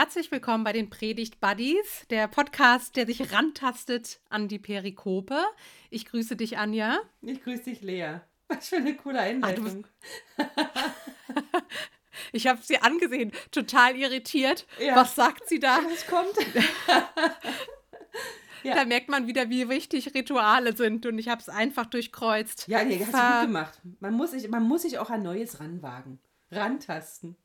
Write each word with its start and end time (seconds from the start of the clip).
Herzlich 0.00 0.30
willkommen 0.30 0.64
bei 0.64 0.72
den 0.72 0.88
Predigt 0.88 1.40
Buddies, 1.40 2.06
der 2.08 2.26
Podcast, 2.26 2.96
der 2.96 3.04
sich 3.04 3.34
rantastet 3.34 4.18
an 4.30 4.48
die 4.48 4.58
Perikope. 4.58 5.38
Ich 5.90 6.06
grüße 6.06 6.36
dich, 6.36 6.56
Anja. 6.56 7.00
Ich 7.20 7.44
grüße 7.44 7.64
dich, 7.64 7.82
Lea. 7.82 8.20
Was 8.48 8.70
für 8.70 8.76
eine 8.76 8.96
coole 8.96 9.20
Einleitung. 9.20 9.86
ich 12.32 12.46
habe 12.46 12.60
sie 12.62 12.78
angesehen, 12.78 13.30
total 13.50 13.94
irritiert. 13.94 14.66
Ja. 14.78 14.96
Was 14.96 15.16
sagt 15.16 15.46
sie 15.50 15.58
da? 15.58 15.80
Was 15.84 16.06
kommt? 16.06 16.32
ja. 18.62 18.76
Da 18.76 18.86
merkt 18.86 19.10
man 19.10 19.26
wieder, 19.26 19.50
wie 19.50 19.68
wichtig 19.68 20.14
Rituale 20.14 20.74
sind 20.74 21.04
und 21.04 21.18
ich 21.18 21.28
habe 21.28 21.42
es 21.42 21.50
einfach 21.50 21.84
durchkreuzt. 21.84 22.68
Ja, 22.68 22.82
nee, 22.84 23.04
hast 23.04 23.12
du 23.12 23.18
gut 23.18 23.48
gemacht. 23.48 23.78
Man 24.00 24.14
muss, 24.14 24.30
sich, 24.30 24.48
man 24.48 24.62
muss 24.62 24.80
sich 24.80 24.98
auch 24.98 25.10
an 25.10 25.22
Neues 25.22 25.60
ranwagen. 25.60 26.20
Rantasten. 26.50 27.36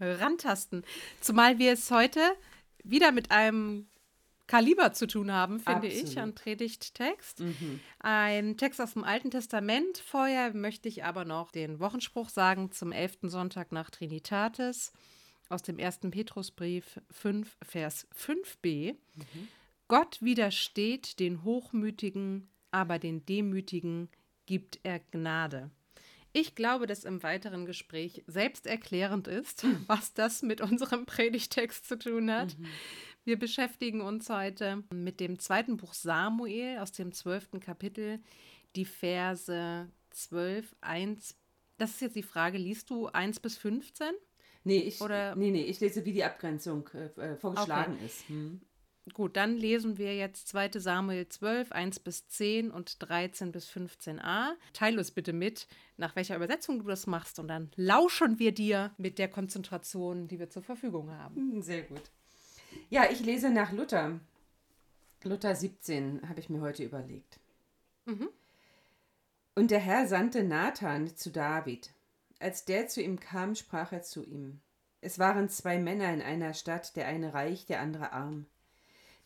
Rantasten. 0.00 0.84
Zumal 1.20 1.58
wir 1.58 1.72
es 1.72 1.90
heute 1.90 2.20
wieder 2.82 3.12
mit 3.12 3.30
einem 3.30 3.86
Kaliber 4.46 4.92
zu 4.92 5.06
tun 5.06 5.30
haben, 5.30 5.60
finde 5.60 5.86
Absolut. 5.86 6.08
ich, 6.08 6.18
an 6.18 6.34
Predigttext. 6.34 7.38
Mhm. 7.38 7.80
Ein 8.00 8.56
Text 8.56 8.80
aus 8.80 8.94
dem 8.94 9.04
Alten 9.04 9.30
Testament. 9.30 9.98
Vorher 9.98 10.52
möchte 10.54 10.88
ich 10.88 11.04
aber 11.04 11.24
noch 11.24 11.52
den 11.52 11.78
Wochenspruch 11.78 12.28
sagen 12.28 12.72
zum 12.72 12.90
11. 12.90 13.18
Sonntag 13.22 13.70
nach 13.70 13.90
Trinitatis 13.90 14.92
aus 15.48 15.62
dem 15.62 15.78
1. 15.78 16.00
Petrusbrief 16.10 17.00
5, 17.10 17.56
Vers 17.62 18.08
5b. 18.16 18.94
Mhm. 18.94 19.48
Gott 19.86 20.20
widersteht 20.20 21.20
den 21.20 21.44
Hochmütigen, 21.44 22.48
aber 22.72 22.98
den 22.98 23.24
Demütigen 23.26 24.08
gibt 24.46 24.80
er 24.82 24.98
Gnade. 24.98 25.70
Ich 26.32 26.54
glaube, 26.54 26.86
dass 26.86 27.04
im 27.04 27.22
weiteren 27.22 27.66
Gespräch 27.66 28.22
selbsterklärend 28.26 29.26
ist, 29.26 29.62
hm. 29.62 29.84
was 29.88 30.14
das 30.14 30.42
mit 30.42 30.60
unserem 30.60 31.06
Predigtext 31.06 31.86
zu 31.86 31.98
tun 31.98 32.30
hat. 32.30 32.56
Mhm. 32.58 32.66
Wir 33.24 33.38
beschäftigen 33.38 34.00
uns 34.00 34.30
heute 34.30 34.82
mit 34.92 35.20
dem 35.20 35.38
zweiten 35.38 35.76
Buch 35.76 35.92
Samuel 35.92 36.78
aus 36.78 36.92
dem 36.92 37.12
zwölften 37.12 37.60
Kapitel, 37.60 38.20
die 38.76 38.84
Verse 38.84 39.88
12, 40.10 40.76
1. 40.80 41.36
Das 41.76 41.90
ist 41.90 42.00
jetzt 42.00 42.16
die 42.16 42.22
Frage, 42.22 42.58
liest 42.58 42.90
du 42.90 43.08
1 43.08 43.40
bis 43.40 43.58
15? 43.58 44.12
Nee, 44.64 44.78
ich, 44.78 45.00
Oder? 45.00 45.34
nee, 45.36 45.50
nee, 45.50 45.64
ich 45.64 45.80
lese, 45.80 46.04
wie 46.04 46.12
die 46.12 46.24
Abgrenzung 46.24 46.88
äh, 46.94 47.32
äh 47.32 47.36
vorgeschlagen 47.36 47.94
okay. 47.94 48.06
ist. 48.06 48.28
Hm. 48.28 48.60
Gut, 49.14 49.36
dann 49.36 49.56
lesen 49.56 49.98
wir 49.98 50.14
jetzt 50.14 50.48
2 50.48 50.70
Samuel 50.78 51.28
12, 51.28 51.72
1 51.72 52.00
bis 52.00 52.28
10 52.28 52.70
und 52.70 52.96
13 53.02 53.50
bis 53.50 53.68
15a. 53.68 54.52
Teile 54.72 54.98
uns 54.98 55.10
bitte 55.10 55.32
mit, 55.32 55.66
nach 55.96 56.14
welcher 56.16 56.36
Übersetzung 56.36 56.80
du 56.80 56.86
das 56.86 57.06
machst 57.06 57.38
und 57.38 57.48
dann 57.48 57.70
lauschen 57.76 58.38
wir 58.38 58.52
dir 58.52 58.92
mit 58.98 59.18
der 59.18 59.28
Konzentration, 59.28 60.28
die 60.28 60.38
wir 60.38 60.50
zur 60.50 60.62
Verfügung 60.62 61.10
haben. 61.10 61.34
Hm, 61.34 61.62
sehr 61.62 61.82
gut. 61.82 62.02
Ja, 62.88 63.10
ich 63.10 63.20
lese 63.20 63.50
nach 63.50 63.72
Luther. 63.72 64.20
Luther 65.24 65.54
17 65.54 66.28
habe 66.28 66.40
ich 66.40 66.48
mir 66.48 66.60
heute 66.60 66.84
überlegt. 66.84 67.40
Mhm. 68.04 68.28
Und 69.54 69.70
der 69.70 69.80
Herr 69.80 70.06
sandte 70.06 70.44
Nathan 70.44 71.16
zu 71.16 71.30
David. 71.30 71.90
Als 72.38 72.64
der 72.64 72.86
zu 72.86 73.02
ihm 73.02 73.18
kam, 73.20 73.54
sprach 73.54 73.92
er 73.92 74.02
zu 74.02 74.24
ihm. 74.24 74.60
Es 75.02 75.18
waren 75.18 75.48
zwei 75.48 75.78
Männer 75.78 76.12
in 76.12 76.22
einer 76.22 76.54
Stadt, 76.54 76.96
der 76.96 77.06
eine 77.06 77.34
reich, 77.34 77.66
der 77.66 77.80
andere 77.80 78.12
arm. 78.12 78.46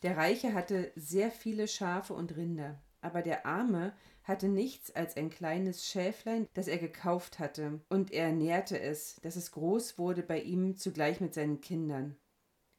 Der 0.05 0.17
Reiche 0.17 0.53
hatte 0.53 0.91
sehr 0.95 1.31
viele 1.31 1.67
Schafe 1.67 2.13
und 2.13 2.37
Rinder, 2.37 2.79
aber 3.01 3.23
der 3.23 3.47
Arme 3.47 3.91
hatte 4.23 4.47
nichts 4.49 4.95
als 4.95 5.17
ein 5.17 5.31
kleines 5.31 5.87
Schäflein, 5.87 6.47
das 6.53 6.67
er 6.67 6.77
gekauft 6.77 7.39
hatte, 7.39 7.81
und 7.89 8.11
er 8.11 8.25
ernährte 8.25 8.79
es, 8.79 9.15
dass 9.23 9.35
es 9.35 9.51
groß 9.51 9.97
wurde 9.97 10.21
bei 10.21 10.39
ihm 10.41 10.77
zugleich 10.77 11.21
mit 11.21 11.33
seinen 11.33 11.59
Kindern. 11.59 12.17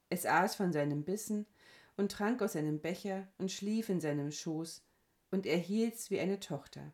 Es 0.09 0.25
aß 0.25 0.55
von 0.55 0.73
seinem 0.73 1.03
Bissen 1.03 1.47
und 1.97 2.12
trank 2.12 2.43
aus 2.43 2.53
seinem 2.53 2.78
Becher 2.78 3.27
und 3.39 3.50
schlief 3.50 3.89
in 3.89 4.00
seinem 4.00 4.31
Schoß, 4.31 4.84
und 5.33 5.47
er 5.47 5.59
hielt's 5.59 6.12
wie 6.12 6.21
eine 6.21 6.39
Tochter. 6.39 6.93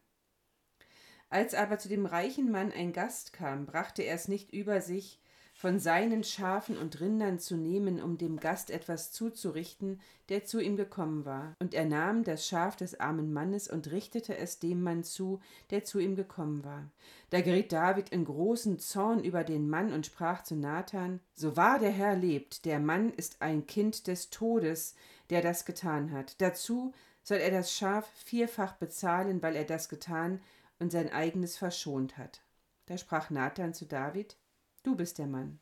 Als 1.28 1.52
aber 1.52 1.78
zu 1.78 1.90
dem 1.90 2.06
reichen 2.06 2.50
Mann 2.50 2.72
ein 2.72 2.94
Gast 2.94 3.34
kam, 3.34 3.66
brachte 3.66 4.00
er 4.00 4.14
es 4.14 4.28
nicht 4.28 4.50
über 4.50 4.80
sich, 4.80 5.20
von 5.62 5.78
seinen 5.78 6.24
Schafen 6.24 6.76
und 6.76 7.00
Rindern 7.00 7.38
zu 7.38 7.56
nehmen, 7.56 8.02
um 8.02 8.18
dem 8.18 8.40
Gast 8.40 8.68
etwas 8.68 9.12
zuzurichten, 9.12 10.00
der 10.28 10.44
zu 10.44 10.58
ihm 10.58 10.74
gekommen 10.74 11.24
war. 11.24 11.54
Und 11.60 11.72
er 11.72 11.84
nahm 11.84 12.24
das 12.24 12.48
Schaf 12.48 12.74
des 12.74 12.98
armen 12.98 13.32
Mannes 13.32 13.68
und 13.68 13.92
richtete 13.92 14.36
es 14.36 14.58
dem 14.58 14.82
Mann 14.82 15.04
zu, 15.04 15.38
der 15.70 15.84
zu 15.84 16.00
ihm 16.00 16.16
gekommen 16.16 16.64
war. 16.64 16.90
Da 17.30 17.42
geriet 17.42 17.70
David 17.70 18.08
in 18.08 18.24
großen 18.24 18.80
Zorn 18.80 19.22
über 19.22 19.44
den 19.44 19.70
Mann 19.70 19.92
und 19.92 20.04
sprach 20.04 20.42
zu 20.42 20.56
Nathan: 20.56 21.20
So 21.32 21.56
wahr 21.56 21.78
der 21.78 21.92
Herr 21.92 22.16
lebt, 22.16 22.64
der 22.64 22.80
Mann 22.80 23.12
ist 23.12 23.40
ein 23.40 23.64
Kind 23.64 24.08
des 24.08 24.30
Todes, 24.30 24.96
der 25.30 25.42
das 25.42 25.64
getan 25.64 26.10
hat. 26.10 26.40
Dazu 26.40 26.92
soll 27.22 27.38
er 27.38 27.52
das 27.52 27.72
Schaf 27.72 28.10
vierfach 28.24 28.72
bezahlen, 28.72 29.40
weil 29.42 29.54
er 29.54 29.64
das 29.64 29.88
getan 29.88 30.40
und 30.80 30.90
sein 30.90 31.12
eigenes 31.12 31.56
verschont 31.56 32.18
hat. 32.18 32.40
Da 32.86 32.98
sprach 32.98 33.30
Nathan 33.30 33.74
zu 33.74 33.86
David: 33.86 34.36
Du 34.82 34.96
bist 34.96 35.18
der 35.18 35.28
Mann. 35.28 35.60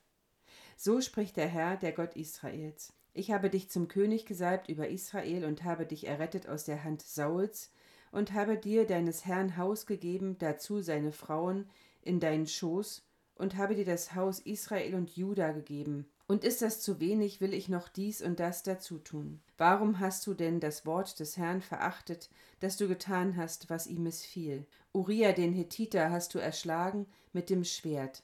So 0.76 1.02
spricht 1.02 1.36
der 1.36 1.46
Herr, 1.46 1.76
der 1.76 1.92
Gott 1.92 2.16
Israels. 2.16 2.94
Ich 3.12 3.32
habe 3.32 3.50
dich 3.50 3.68
zum 3.68 3.86
König 3.86 4.24
gesalbt 4.24 4.70
über 4.70 4.88
Israel 4.88 5.44
und 5.44 5.62
habe 5.64 5.84
dich 5.84 6.06
errettet 6.06 6.48
aus 6.48 6.64
der 6.64 6.84
Hand 6.84 7.02
Sauls 7.02 7.70
und 8.12 8.32
habe 8.32 8.56
dir 8.56 8.86
deines 8.86 9.26
Herrn 9.26 9.58
Haus 9.58 9.84
gegeben, 9.84 10.38
dazu 10.38 10.80
seine 10.80 11.12
Frauen, 11.12 11.68
in 12.00 12.18
deinen 12.18 12.46
Schoß 12.46 13.02
und 13.34 13.56
habe 13.56 13.74
dir 13.74 13.84
das 13.84 14.14
Haus 14.14 14.38
Israel 14.40 14.94
und 14.94 15.14
Juda 15.16 15.52
gegeben. 15.52 16.06
Und 16.26 16.44
ist 16.44 16.62
das 16.62 16.80
zu 16.80 16.98
wenig, 16.98 17.42
will 17.42 17.52
ich 17.52 17.68
noch 17.68 17.88
dies 17.88 18.22
und 18.22 18.40
das 18.40 18.62
dazu 18.62 18.98
tun. 18.98 19.42
Warum 19.58 19.98
hast 19.98 20.26
du 20.26 20.32
denn 20.32 20.60
das 20.60 20.86
Wort 20.86 21.18
des 21.20 21.36
Herrn 21.36 21.60
verachtet, 21.60 22.30
dass 22.60 22.76
du 22.78 22.88
getan 22.88 23.36
hast, 23.36 23.68
was 23.68 23.86
ihm 23.86 24.04
missfiel? 24.04 24.66
Uriah 24.92 25.32
den 25.32 25.52
Hethiter 25.52 26.10
hast 26.10 26.34
du 26.34 26.38
erschlagen 26.38 27.06
mit 27.32 27.50
dem 27.50 27.64
Schwert. 27.64 28.22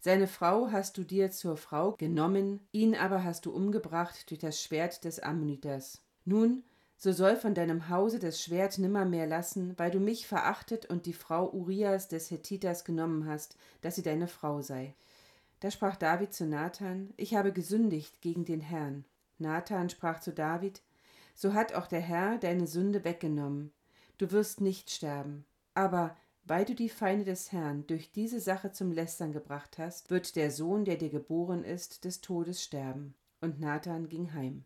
Seine 0.00 0.28
Frau 0.28 0.70
hast 0.70 0.98
du 0.98 1.04
dir 1.04 1.30
zur 1.30 1.56
Frau 1.56 1.92
genommen, 1.92 2.60
ihn 2.72 2.94
aber 2.94 3.24
hast 3.24 3.46
du 3.46 3.52
umgebracht 3.52 4.30
durch 4.30 4.40
das 4.40 4.62
Schwert 4.62 5.04
des 5.04 5.20
Ammoniters. 5.20 6.02
Nun, 6.24 6.62
so 6.98 7.12
soll 7.12 7.36
von 7.36 7.54
deinem 7.54 7.88
Hause 7.88 8.18
das 8.18 8.42
Schwert 8.42 8.78
nimmermehr 8.78 9.26
lassen, 9.26 9.74
weil 9.76 9.90
du 9.90 10.00
mich 10.00 10.26
verachtet 10.26 10.86
und 10.86 11.06
die 11.06 11.12
Frau 11.12 11.50
Urias 11.50 12.08
des 12.08 12.30
Hethiters 12.30 12.84
genommen 12.84 13.26
hast, 13.26 13.56
dass 13.82 13.96
sie 13.96 14.02
deine 14.02 14.28
Frau 14.28 14.62
sei. 14.62 14.94
Da 15.60 15.70
sprach 15.70 15.96
David 15.96 16.32
zu 16.32 16.46
Nathan, 16.46 17.12
ich 17.16 17.34
habe 17.34 17.52
gesündigt 17.52 18.20
gegen 18.22 18.44
den 18.44 18.60
Herrn. 18.60 19.04
Nathan 19.38 19.90
sprach 19.90 20.20
zu 20.20 20.32
David, 20.32 20.82
so 21.34 21.52
hat 21.52 21.74
auch 21.74 21.86
der 21.86 22.00
Herr 22.00 22.38
deine 22.38 22.66
Sünde 22.66 23.04
weggenommen. 23.04 23.72
Du 24.18 24.30
wirst 24.32 24.60
nicht 24.60 24.90
sterben. 24.90 25.44
Aber 25.74 26.16
weil 26.46 26.64
du 26.64 26.74
die 26.74 26.88
Feinde 26.88 27.24
des 27.24 27.52
Herrn 27.52 27.86
durch 27.86 28.12
diese 28.12 28.40
Sache 28.40 28.72
zum 28.72 28.92
Lästern 28.92 29.32
gebracht 29.32 29.78
hast, 29.78 30.10
wird 30.10 30.36
der 30.36 30.50
Sohn, 30.50 30.84
der 30.84 30.96
dir 30.96 31.10
geboren 31.10 31.64
ist, 31.64 32.04
des 32.04 32.20
Todes 32.20 32.62
sterben. 32.62 33.14
Und 33.40 33.60
Nathan 33.60 34.08
ging 34.08 34.32
heim. 34.32 34.64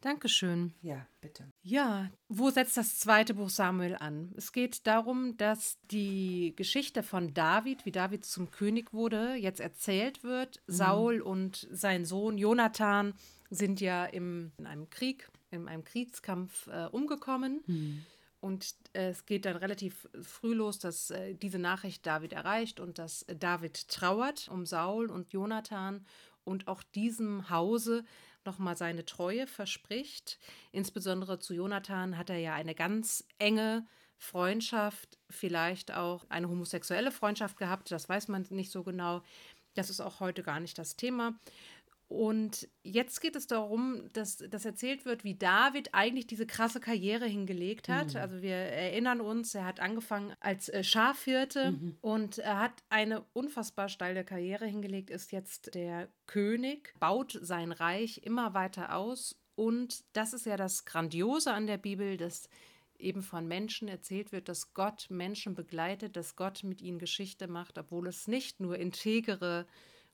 Dankeschön. 0.00 0.72
Ja, 0.80 1.06
bitte. 1.20 1.44
Ja, 1.62 2.10
wo 2.28 2.48
setzt 2.48 2.78
das 2.78 2.98
zweite 2.98 3.34
Buch 3.34 3.50
Samuel 3.50 3.96
an? 3.96 4.32
Es 4.34 4.52
geht 4.52 4.86
darum, 4.86 5.36
dass 5.36 5.76
die 5.90 6.54
Geschichte 6.56 7.02
von 7.02 7.34
David, 7.34 7.84
wie 7.84 7.92
David 7.92 8.24
zum 8.24 8.50
König 8.50 8.94
wurde, 8.94 9.34
jetzt 9.34 9.60
erzählt 9.60 10.22
wird. 10.22 10.62
Mhm. 10.66 10.72
Saul 10.72 11.20
und 11.20 11.68
sein 11.70 12.06
Sohn 12.06 12.38
Jonathan 12.38 13.12
sind 13.50 13.82
ja 13.82 14.06
im, 14.06 14.52
in 14.56 14.66
einem 14.66 14.88
Krieg, 14.88 15.28
in 15.50 15.68
einem 15.68 15.84
Kriegskampf 15.84 16.68
äh, 16.68 16.86
umgekommen. 16.86 17.60
Mhm. 17.66 18.06
Und 18.40 18.74
äh, 18.94 19.10
es 19.10 19.26
geht 19.26 19.44
dann 19.44 19.56
relativ 19.56 20.08
früh 20.22 20.54
los, 20.54 20.78
dass 20.78 21.10
äh, 21.10 21.34
diese 21.34 21.58
Nachricht 21.58 22.06
David 22.06 22.32
erreicht 22.32 22.80
und 22.80 22.98
dass 22.98 23.26
David 23.38 23.88
trauert 23.88 24.48
um 24.48 24.64
Saul 24.64 25.10
und 25.10 25.32
Jonathan 25.32 26.06
und 26.44 26.66
auch 26.68 26.82
diesem 26.82 27.50
Hause 27.50 28.04
nochmal 28.44 28.76
seine 28.76 29.04
Treue 29.04 29.46
verspricht. 29.46 30.38
Insbesondere 30.72 31.38
zu 31.38 31.54
Jonathan 31.54 32.16
hat 32.16 32.30
er 32.30 32.38
ja 32.38 32.54
eine 32.54 32.74
ganz 32.74 33.26
enge 33.38 33.86
Freundschaft, 34.16 35.18
vielleicht 35.28 35.92
auch 35.92 36.26
eine 36.28 36.48
homosexuelle 36.48 37.10
Freundschaft 37.10 37.56
gehabt, 37.56 37.90
das 37.90 38.08
weiß 38.08 38.28
man 38.28 38.46
nicht 38.50 38.70
so 38.70 38.82
genau. 38.82 39.22
Das 39.74 39.88
ist 39.88 40.00
auch 40.00 40.20
heute 40.20 40.42
gar 40.42 40.60
nicht 40.60 40.76
das 40.78 40.96
Thema. 40.96 41.38
Und 42.10 42.68
jetzt 42.82 43.20
geht 43.20 43.36
es 43.36 43.46
darum, 43.46 44.08
dass, 44.12 44.38
dass 44.38 44.64
erzählt 44.64 45.04
wird, 45.04 45.22
wie 45.22 45.36
David 45.36 45.94
eigentlich 45.94 46.26
diese 46.26 46.44
krasse 46.44 46.80
Karriere 46.80 47.26
hingelegt 47.26 47.88
hat. 47.88 48.14
Mhm. 48.14 48.20
Also 48.20 48.42
wir 48.42 48.56
erinnern 48.56 49.20
uns, 49.20 49.54
er 49.54 49.64
hat 49.64 49.78
angefangen 49.78 50.34
als 50.40 50.68
äh, 50.68 50.82
Schafhirte 50.82 51.70
mhm. 51.70 51.98
und 52.00 52.38
er 52.38 52.58
hat 52.58 52.82
eine 52.88 53.24
unfassbar 53.32 53.88
steile 53.88 54.24
Karriere 54.24 54.66
hingelegt, 54.66 55.08
ist 55.08 55.30
jetzt 55.30 55.76
der 55.76 56.08
König, 56.26 56.92
baut 56.98 57.38
sein 57.40 57.70
Reich 57.70 58.22
immer 58.24 58.54
weiter 58.54 58.96
aus. 58.96 59.40
Und 59.54 60.02
das 60.12 60.32
ist 60.32 60.46
ja 60.46 60.56
das 60.56 60.86
Grandiose 60.86 61.52
an 61.52 61.68
der 61.68 61.78
Bibel, 61.78 62.16
dass 62.16 62.48
eben 62.98 63.22
von 63.22 63.46
Menschen 63.46 63.86
erzählt 63.86 64.32
wird, 64.32 64.48
dass 64.48 64.74
Gott 64.74 65.06
Menschen 65.10 65.54
begleitet, 65.54 66.16
dass 66.16 66.34
Gott 66.34 66.64
mit 66.64 66.82
ihnen 66.82 66.98
Geschichte 66.98 67.46
macht, 67.46 67.78
obwohl 67.78 68.08
es 68.08 68.26
nicht 68.26 68.58
nur 68.58 68.76
integere 68.76 69.68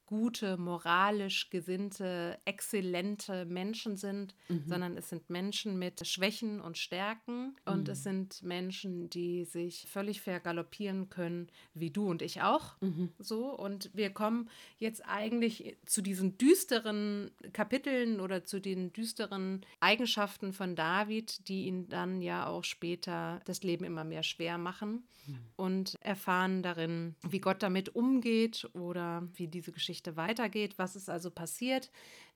gute, 0.07 0.57
moralisch 0.57 1.51
gesinnte, 1.51 2.39
exzellente 2.45 3.45
Menschen 3.45 3.97
sind, 3.97 4.35
mhm. 4.49 4.65
sondern 4.67 4.97
es 4.97 5.09
sind 5.09 5.29
Menschen 5.29 5.79
mit 5.79 6.07
Schwächen 6.07 6.61
und 6.61 6.79
Stärken 6.79 7.57
und 7.65 7.89
mhm. 7.89 7.93
es 7.93 8.03
sind 8.05 8.43
Menschen, 8.43 9.11
die 9.11 9.45
sich 9.45 9.87
völlig 9.89 10.21
vergaloppieren 10.21 11.11
können, 11.11 11.49
wie 11.75 11.91
du 11.91 12.09
und 12.09 12.23
ich 12.23 12.43
auch. 12.43 12.81
Mhm. 12.81 13.11
So 13.19 13.51
und 13.53 13.91
wir 13.95 14.11
kommen 14.11 14.49
jetzt 14.79 15.05
eigentlich 15.07 15.77
zu 15.85 16.03
diesen 16.03 16.39
düsteren 16.39 17.33
Kapiteln 17.53 18.21
oder 18.21 18.45
zu 18.45 18.61
den 18.61 18.93
düsteren 18.93 19.67
Eigenschaften 19.81 20.53
von 20.53 20.77
David, 20.77 21.49
die 21.49 21.67
ihn 21.67 21.89
dann 21.89 22.23
ja 22.23 22.47
auch 22.47 22.65
später 22.65 23.41
das 23.45 23.63
Leben 23.63 23.85
immer 23.85 24.05
mehr 24.05 24.23
schwer 24.23 24.57
machen 24.57 25.05
mhm. 25.27 25.39
und 25.57 25.97
erfahren 26.01 26.63
darin, 26.63 27.17
wie 27.29 27.41
Gott 27.41 27.63
damit 27.63 27.95
umgeht 27.97 28.69
oder 28.73 29.27
wie 29.35 29.49
diese 29.49 29.73
Geschichte 29.73 29.96
weitergeht. 30.17 30.79
Was 30.79 30.97
ist 30.97 31.09
also 31.09 31.31
passiert? 31.31 31.91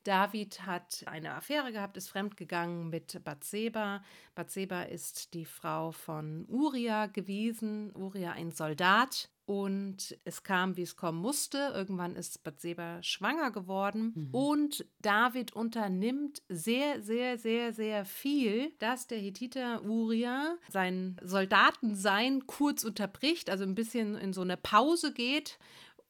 David 0.04 0.64
hat 0.64 1.02
eine 1.06 1.34
Affäre 1.34 1.72
gehabt, 1.72 1.96
ist 1.96 2.08
fremdgegangen 2.08 2.88
mit 2.88 3.22
Bathseba. 3.22 4.02
Bathseba 4.34 4.82
ist 4.82 5.34
die 5.34 5.44
Frau 5.44 5.92
von 5.92 6.46
Uriah 6.48 7.06
gewesen. 7.06 7.94
Uriah 7.94 8.32
ein 8.32 8.50
Soldat. 8.50 9.28
Und 9.44 10.16
es 10.24 10.44
kam, 10.44 10.76
wie 10.76 10.82
es 10.82 10.94
kommen 10.94 11.18
musste. 11.18 11.72
Irgendwann 11.74 12.14
ist 12.14 12.44
Bathseba 12.44 13.02
schwanger 13.02 13.50
geworden. 13.50 14.12
Mhm. 14.14 14.28
Und 14.30 14.86
David 15.02 15.56
unternimmt 15.56 16.40
sehr, 16.48 17.02
sehr, 17.02 17.36
sehr, 17.36 17.72
sehr 17.72 18.04
viel, 18.04 18.70
dass 18.78 19.08
der 19.08 19.18
Hethiter 19.18 19.82
Uriah 19.82 20.56
sein 20.68 21.20
Soldatensein 21.20 22.46
kurz 22.46 22.84
unterbricht, 22.84 23.50
also 23.50 23.64
ein 23.64 23.74
bisschen 23.74 24.14
in 24.14 24.32
so 24.32 24.42
eine 24.42 24.56
Pause 24.56 25.12
geht 25.12 25.58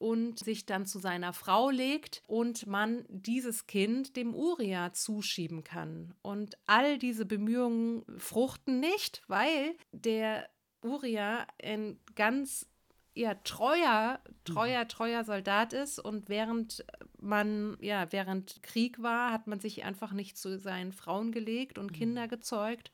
und 0.01 0.39
sich 0.39 0.65
dann 0.65 0.87
zu 0.87 0.97
seiner 0.97 1.31
Frau 1.31 1.69
legt 1.69 2.23
und 2.25 2.65
man 2.65 3.05
dieses 3.07 3.67
Kind 3.67 4.15
dem 4.15 4.33
Uria 4.33 4.93
zuschieben 4.93 5.63
kann. 5.63 6.15
Und 6.23 6.57
all 6.65 6.97
diese 6.97 7.23
Bemühungen 7.23 8.03
fruchten 8.17 8.79
nicht, 8.79 9.21
weil 9.27 9.75
der 9.91 10.49
Uria 10.81 11.45
ein 11.63 11.99
ganz 12.15 12.67
ja, 13.13 13.35
treuer, 13.35 14.19
treuer, 14.43 14.87
treuer 14.87 15.23
Soldat 15.23 15.73
ist 15.73 15.99
und 15.99 16.29
während 16.29 16.83
man, 17.19 17.77
ja, 17.79 18.11
während 18.11 18.63
Krieg 18.63 19.03
war, 19.03 19.31
hat 19.31 19.45
man 19.45 19.59
sich 19.59 19.83
einfach 19.83 20.13
nicht 20.13 20.35
zu 20.35 20.57
seinen 20.57 20.93
Frauen 20.93 21.31
gelegt 21.31 21.77
und 21.77 21.93
Kinder 21.93 22.27
gezeugt 22.27 22.89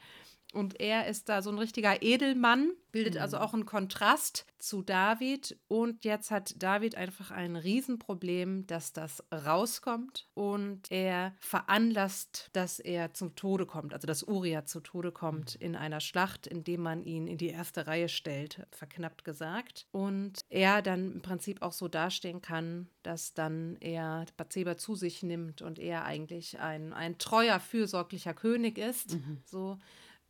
und 0.54 0.80
er 0.80 1.08
ist 1.08 1.30
da 1.30 1.42
so 1.42 1.50
ein 1.50 1.58
richtiger 1.58 2.02
Edelmann, 2.02 2.72
bildet 2.92 3.16
mhm. 3.16 3.22
also 3.22 3.38
auch 3.38 3.54
einen 3.54 3.66
Kontrast 3.66 4.46
zu 4.60 4.82
David. 4.82 5.58
Und 5.68 6.06
jetzt 6.06 6.32
hat 6.32 6.56
David 6.62 6.96
einfach 6.96 7.32
ein 7.32 7.56
Riesenproblem, 7.56 8.66
dass 8.66 8.94
das 8.94 9.24
rauskommt 9.32 10.28
und 10.34 10.90
er 10.90 11.36
veranlasst, 11.40 12.50
dass 12.54 12.80
er 12.80 13.14
zum 13.14 13.36
Tode 13.36 13.66
kommt, 13.66 13.94
also 13.94 14.08
dass 14.08 14.24
Uriah 14.24 14.66
zu 14.66 14.80
Tode 14.80 15.12
kommt 15.12 15.56
in 15.56 15.76
einer 15.76 16.00
Schlacht, 16.00 16.48
indem 16.48 16.82
man 16.82 17.04
ihn 17.04 17.28
in 17.28 17.38
die 17.38 17.50
erste 17.50 17.86
Reihe 17.86 18.10
stellt, 18.10 18.66
verknappt 18.72 19.26
gesagt. 19.26 19.86
Und 19.92 20.40
er 20.50 20.82
dann 20.82 21.12
im 21.12 21.22
Prinzip 21.22 21.62
auch 21.62 21.74
so 21.74 21.88
dastehen 21.88 22.42
kann, 22.42 22.90
dass 23.04 23.34
dann 23.34 23.78
er 23.80 24.26
Bathseba 24.38 24.78
zu 24.78 24.96
sich 24.96 25.24
nimmt 25.24 25.62
und 25.62 25.78
er 25.78 26.06
eigentlich 26.06 26.60
ein, 26.60 26.94
ein 26.94 27.18
treuer, 27.18 27.60
fürsorglicher 27.60 28.34
König 28.34 28.78
ist. 28.78 29.14
Mhm. 29.14 29.42
So 29.46 29.78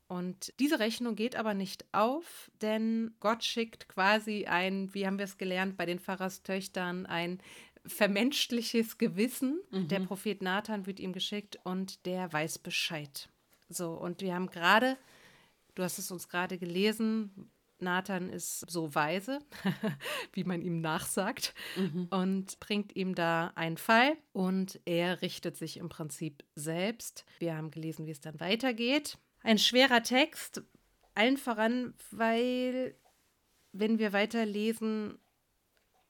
und 0.07 0.54
diese 0.59 0.80
Rechnung 0.80 1.15
geht 1.15 1.36
aber 1.36 1.54
nicht 1.54 1.86
auf, 1.92 2.50
denn 2.62 3.13
Gott 3.19 3.44
schickt 3.44 3.89
quasi 3.89 4.45
ein, 4.45 4.94
wie 4.94 5.06
haben 5.06 5.18
wir 5.18 5.25
es 5.25 5.38
gelernt 5.38 5.75
bei 5.75 5.86
den 5.86 6.00
Pfarrerstöchtern, 6.00 7.06
ein 7.06 7.39
vermenschliches 7.86 8.98
Gewissen. 8.98 9.59
Mhm. 9.71 9.88
Der 9.89 10.00
Prophet 10.00 10.42
Nathan 10.42 10.86
wird 10.86 11.00
ihm 11.00 11.12
geschickt 11.12 11.59
und 11.63 12.06
der 12.06 12.31
weiß 12.31 12.59
Bescheid. 12.59 13.30
So, 13.69 13.94
und 13.94 14.21
wir 14.21 14.33
haben 14.33 14.48
gerade, 14.48 14.98
du 15.75 15.83
hast 15.83 16.00
es 16.00 16.09
uns 16.09 16.30
gerade 16.30 16.57
gelesen, 16.57 17.51
Nathan 17.80 18.30
ist 18.30 18.62
so 18.71 18.95
weise, 18.95 19.39
wie 20.33 20.45
man 20.45 20.62
ihm 20.62 20.80
nachsagt, 20.80 21.54
mhm. 21.75 22.07
und 22.09 22.59
bringt 22.59 22.95
ihm 22.95 23.13
da 23.13 23.51
einen 23.56 23.77
Fall 23.77 24.18
und 24.31 24.80
er 24.86 25.21
richtet 25.21 25.57
sich 25.57 25.77
im 25.77 25.89
Prinzip 25.89 26.44
selbst. 26.56 27.25
Wir 27.39 27.56
haben 27.56 27.71
gelesen, 27.71 28.06
wie 28.06 28.12
es 28.12 28.21
dann 28.21 28.39
weitergeht 28.39 29.18
ein 29.44 29.57
schwerer 29.57 30.04
Text, 30.04 30.62
allen 31.13 31.38
voran, 31.38 31.94
weil, 32.12 32.95
wenn 33.72 34.00
wir 34.00 34.13
weiterlesen, 34.13 35.19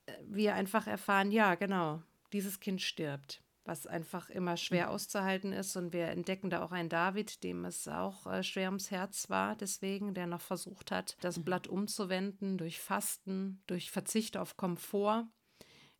äh, 0.05 0.13
wir 0.25 0.55
einfach 0.55 0.87
erfahren, 0.87 1.31
ja, 1.31 1.55
genau, 1.55 2.01
dieses 2.33 2.59
Kind 2.59 2.81
stirbt, 2.81 3.41
was 3.63 3.87
einfach 3.87 4.29
immer 4.29 4.57
schwer 4.57 4.87
mhm. 4.87 4.91
auszuhalten 4.91 5.53
ist. 5.53 5.75
Und 5.75 5.93
wir 5.93 6.07
entdecken 6.07 6.49
da 6.49 6.63
auch 6.63 6.71
einen 6.71 6.89
David, 6.89 7.43
dem 7.43 7.65
es 7.65 7.87
auch 7.87 8.25
äh, 8.27 8.43
schwer 8.43 8.67
ums 8.67 8.91
Herz 8.91 9.29
war, 9.29 9.55
deswegen, 9.55 10.13
der 10.13 10.27
noch 10.27 10.41
versucht 10.41 10.91
hat, 10.91 11.17
das 11.21 11.37
mhm. 11.37 11.45
Blatt 11.45 11.67
umzuwenden 11.67 12.57
durch 12.57 12.79
Fasten, 12.79 13.61
durch 13.67 13.91
Verzicht 13.91 14.35
auf 14.37 14.57
Komfort 14.57 15.27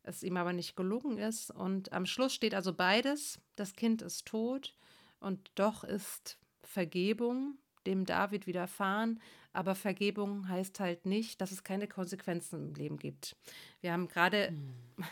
es 0.08 0.22
ihm 0.22 0.36
aber 0.36 0.52
nicht 0.52 0.74
gelungen 0.74 1.18
ist. 1.18 1.50
Und 1.50 1.92
am 1.92 2.06
Schluss 2.06 2.32
steht 2.34 2.54
also 2.54 2.72
beides. 2.72 3.40
Das 3.56 3.74
Kind 3.74 4.02
ist 4.02 4.26
tot 4.26 4.74
und 5.20 5.50
doch 5.54 5.84
ist 5.84 6.38
Vergebung 6.68 7.56
dem 7.86 8.04
David 8.04 8.46
widerfahren, 8.46 9.20
aber 9.54 9.74
Vergebung 9.74 10.48
heißt 10.48 10.78
halt 10.80 11.06
nicht, 11.06 11.40
dass 11.40 11.50
es 11.50 11.64
keine 11.64 11.88
Konsequenzen 11.88 12.68
im 12.68 12.74
Leben 12.74 12.98
gibt. 12.98 13.34
Wir 13.80 13.92
haben 13.92 14.08
gerade 14.08 14.50
mhm. 14.50 14.74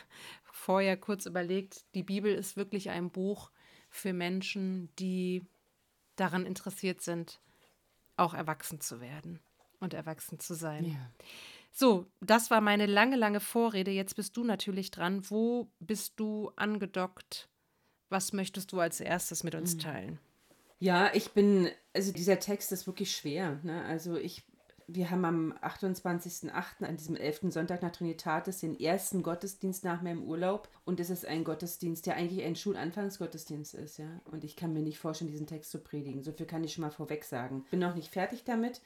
vorher 0.45 0.99
kurz 0.99 1.25
überlegt, 1.25 1.85
die 1.95 2.03
Bibel 2.03 2.35
ist 2.35 2.57
wirklich 2.57 2.91
ein 2.91 3.11
Buch 3.11 3.51
für 3.89 4.13
Menschen, 4.13 4.91
die 4.99 5.47
daran 6.17 6.45
interessiert 6.45 7.01
sind, 7.01 7.41
auch 8.19 8.35
erwachsen 8.35 8.81
zu 8.81 9.01
werden 9.01 9.41
und 9.81 9.95
erwachsen 9.95 10.39
zu 10.39 10.55
sein. 10.55 10.85
Ja. 10.85 11.11
So, 11.73 12.07
das 12.21 12.51
war 12.51 12.61
meine 12.61 12.87
lange, 12.87 13.17
lange 13.17 13.41
Vorrede. 13.41 13.91
Jetzt 13.91 14.17
bist 14.17 14.37
du 14.37 14.45
natürlich 14.45 14.91
dran. 14.91 15.29
Wo 15.31 15.71
bist 15.79 16.15
du 16.17 16.53
angedockt? 16.57 17.49
Was 18.11 18.33
möchtest 18.35 18.73
du 18.73 18.81
als 18.81 19.01
erstes 19.01 19.45
mit 19.45 19.55
uns 19.55 19.73
hm. 19.73 19.79
teilen? 19.79 20.19
Ja, 20.79 21.11
ich 21.15 21.33
bin, 21.33 21.71
also 21.95 22.13
dieser 22.13 22.39
Text 22.39 22.73
ist 22.73 22.87
wirklich 22.87 23.17
schwer. 23.17 23.59
Ne? 23.63 23.85
Also 23.85 24.17
ich, 24.17 24.45
wir 24.87 25.11
haben 25.11 25.25
am 25.25 25.53
28.08., 25.63 26.85
an 26.85 26.97
diesem 26.97 27.17
11. 27.17 27.41
Sonntag 27.49 27.83
nach 27.83 27.93
Trinitatis, 27.93 28.61
den 28.61 28.79
ersten 28.79 29.23
Gottesdienst 29.23 29.85
nach 29.85 30.03
meinem 30.03 30.23
Urlaub. 30.25 30.69
Und 30.85 31.01
es 31.01 31.11
ist 31.11 31.27
ein 31.27 31.45
Gottesdienst, 31.45 32.07
der 32.07 32.17
eigentlich 32.17 32.45
ein 32.45 32.57
Schulanfangsgottesdienst 32.57 33.75
ist, 33.75 33.99
ja. 33.99 34.21
Und 34.27 34.45
ich 34.45 34.55
kann 34.55 34.75
mir 34.75 34.83
nicht 34.83 34.99
vorstellen, 34.99 35.31
diesen 35.31 35.47
Text 35.47 35.71
zu 35.71 35.79
predigen. 35.79 36.23
So 36.23 36.33
viel 36.33 36.47
kann 36.47 36.63
ich 36.63 36.75
schon 36.75 36.83
mal 36.83 36.91
vorweg 36.91 37.25
sagen. 37.25 37.65
Bin 37.71 37.81
noch 37.81 37.95
nicht 37.95 38.13
fertig 38.13 38.45
damit 38.45 38.81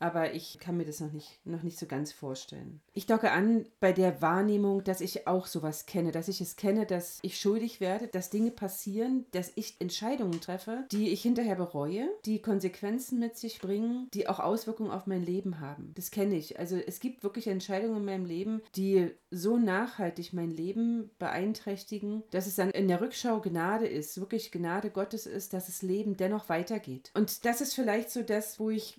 aber 0.00 0.34
ich 0.34 0.58
kann 0.58 0.76
mir 0.76 0.84
das 0.84 1.00
noch 1.00 1.12
nicht, 1.12 1.38
noch 1.44 1.62
nicht 1.62 1.78
so 1.78 1.86
ganz 1.86 2.10
vorstellen. 2.10 2.80
Ich 2.94 3.06
docke 3.06 3.30
an 3.30 3.66
bei 3.78 3.92
der 3.92 4.20
Wahrnehmung, 4.22 4.82
dass 4.82 5.00
ich 5.00 5.26
auch 5.26 5.46
sowas 5.46 5.86
kenne, 5.86 6.10
dass 6.10 6.28
ich 6.28 6.40
es 6.40 6.56
kenne, 6.56 6.86
dass 6.86 7.18
ich 7.22 7.38
schuldig 7.38 7.80
werde, 7.80 8.08
dass 8.08 8.30
Dinge 8.30 8.50
passieren, 8.50 9.26
dass 9.32 9.52
ich 9.54 9.76
Entscheidungen 9.78 10.40
treffe, 10.40 10.86
die 10.90 11.10
ich 11.10 11.22
hinterher 11.22 11.54
bereue, 11.54 12.08
die 12.24 12.40
Konsequenzen 12.40 13.18
mit 13.18 13.36
sich 13.36 13.60
bringen, 13.60 14.08
die 14.14 14.26
auch 14.26 14.40
Auswirkungen 14.40 14.90
auf 14.90 15.06
mein 15.06 15.22
Leben 15.22 15.60
haben. 15.60 15.92
Das 15.94 16.10
kenne 16.10 16.34
ich. 16.34 16.58
Also 16.58 16.76
es 16.76 16.98
gibt 16.98 17.22
wirklich 17.22 17.46
Entscheidungen 17.46 17.98
in 17.98 18.04
meinem 18.06 18.24
Leben, 18.24 18.62
die 18.76 19.10
so 19.30 19.58
nachhaltig 19.58 20.32
mein 20.32 20.50
Leben 20.50 21.10
beeinträchtigen, 21.18 22.22
dass 22.30 22.46
es 22.46 22.56
dann 22.56 22.70
in 22.70 22.88
der 22.88 23.02
Rückschau 23.02 23.40
Gnade 23.40 23.86
ist, 23.86 24.18
wirklich 24.18 24.50
Gnade 24.50 24.90
Gottes 24.90 25.26
ist, 25.26 25.52
dass 25.52 25.66
das 25.66 25.82
Leben 25.82 26.16
dennoch 26.16 26.48
weitergeht. 26.48 27.10
Und 27.14 27.44
das 27.44 27.60
ist 27.60 27.74
vielleicht 27.74 28.10
so 28.10 28.22
das, 28.22 28.58
wo 28.58 28.70
ich 28.70 28.98